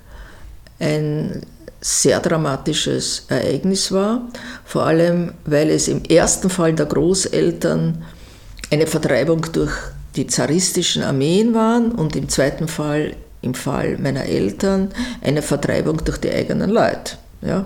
[0.78, 1.40] ein
[1.80, 4.28] sehr dramatisches Ereignis war,
[4.62, 8.04] vor allem weil es im ersten Fall der Großeltern
[8.70, 9.72] eine Vertreibung durch
[10.14, 14.90] die zaristischen Armeen waren und im zweiten Fall, im Fall meiner Eltern,
[15.22, 17.16] eine Vertreibung durch die eigenen Leute.
[17.40, 17.64] Ja?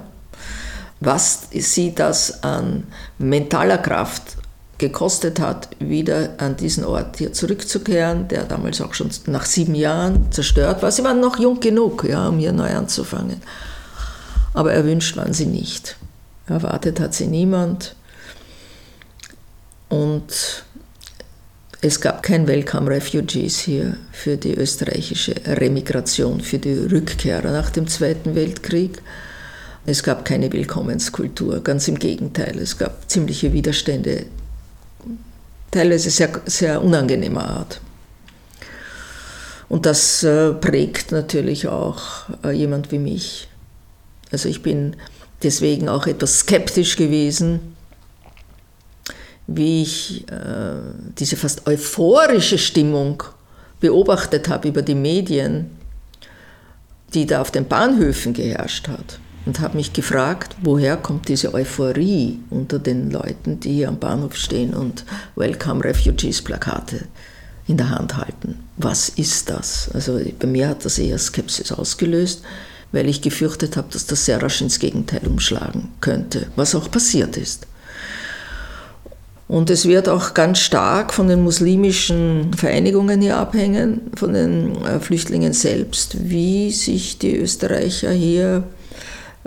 [1.01, 2.85] Was sie das an
[3.19, 4.37] mentaler Kraft
[4.79, 10.31] gekostet hat, wieder an diesen Ort hier zurückzukehren, der damals auch schon nach sieben Jahren
[10.33, 10.91] zerstört war.
[10.91, 13.41] Sie waren noch jung genug, ja, um hier neu anzufangen.
[14.53, 15.97] Aber erwünscht waren sie nicht.
[16.47, 17.95] Erwartet hat sie niemand.
[19.89, 20.65] Und
[21.81, 27.87] es gab kein Welcome Refugees hier für die österreichische Remigration, für die Rückkehrer nach dem
[27.87, 29.03] Zweiten Weltkrieg.
[29.89, 32.59] Es gab keine Willkommenskultur, ganz im Gegenteil.
[32.59, 34.27] Es gab ziemliche Widerstände,
[35.71, 37.81] teilweise sehr, sehr unangenehmer Art.
[39.69, 43.49] Und das äh, prägt natürlich auch äh, jemand wie mich.
[44.33, 44.97] Also ich bin
[45.45, 47.77] deswegen auch etwas skeptisch gewesen,
[49.47, 50.81] wie ich äh,
[51.17, 53.23] diese fast euphorische Stimmung
[53.79, 55.71] beobachtet habe über die Medien,
[57.15, 59.21] die da auf den Bahnhöfen geherrscht hat.
[59.47, 64.37] Und habe mich gefragt, woher kommt diese Euphorie unter den Leuten, die hier am Bahnhof
[64.37, 65.05] stehen und
[65.37, 67.07] Welcome Refugees Plakate
[67.69, 68.59] in der Hand halten.
[68.77, 69.89] Was ist das?
[69.95, 72.43] Also bei mir hat das eher Skepsis ausgelöst,
[72.93, 77.37] weil ich gefürchtet habe, dass das sehr rasch ins Gegenteil umschlagen könnte, was auch passiert
[77.37, 77.67] ist.
[79.49, 84.99] Und es wird auch ganz stark von den muslimischen Vereinigungen hier abhängen, von den äh,
[84.99, 88.65] Flüchtlingen selbst, wie sich die Österreicher hier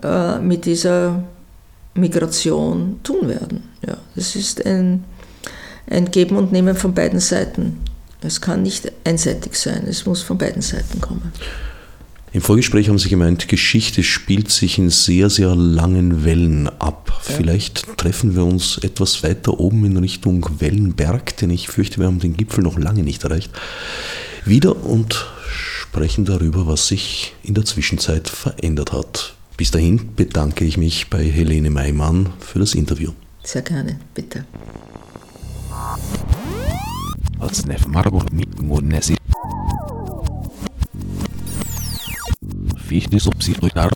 [0.04, 1.24] äh, mit dieser
[1.94, 3.64] Migration tun werden.
[3.86, 5.04] Ja, das ist ein,
[5.90, 7.78] ein Geben und Nehmen von beiden Seiten.
[8.22, 11.32] Es kann nicht einseitig sein, es muss von beiden Seiten kommen.
[12.32, 17.12] Im Vorgespräch haben Sie gemeint, Geschichte spielt sich in sehr, sehr langen Wellen ab.
[17.28, 17.36] Ja.
[17.36, 22.20] Vielleicht treffen wir uns etwas weiter oben in Richtung Wellenberg, denn ich fürchte, wir haben
[22.20, 23.52] den Gipfel noch lange nicht erreicht.
[24.46, 29.34] Wieder und sprechen darüber, was sich in der Zwischenzeit verändert hat.
[29.60, 33.12] Bis dahin bedanke ich mich bei Helene Maimann für das Interview.
[33.44, 34.46] Sehr gerne, bitte.
[42.88, 43.92] Fichte subsidiar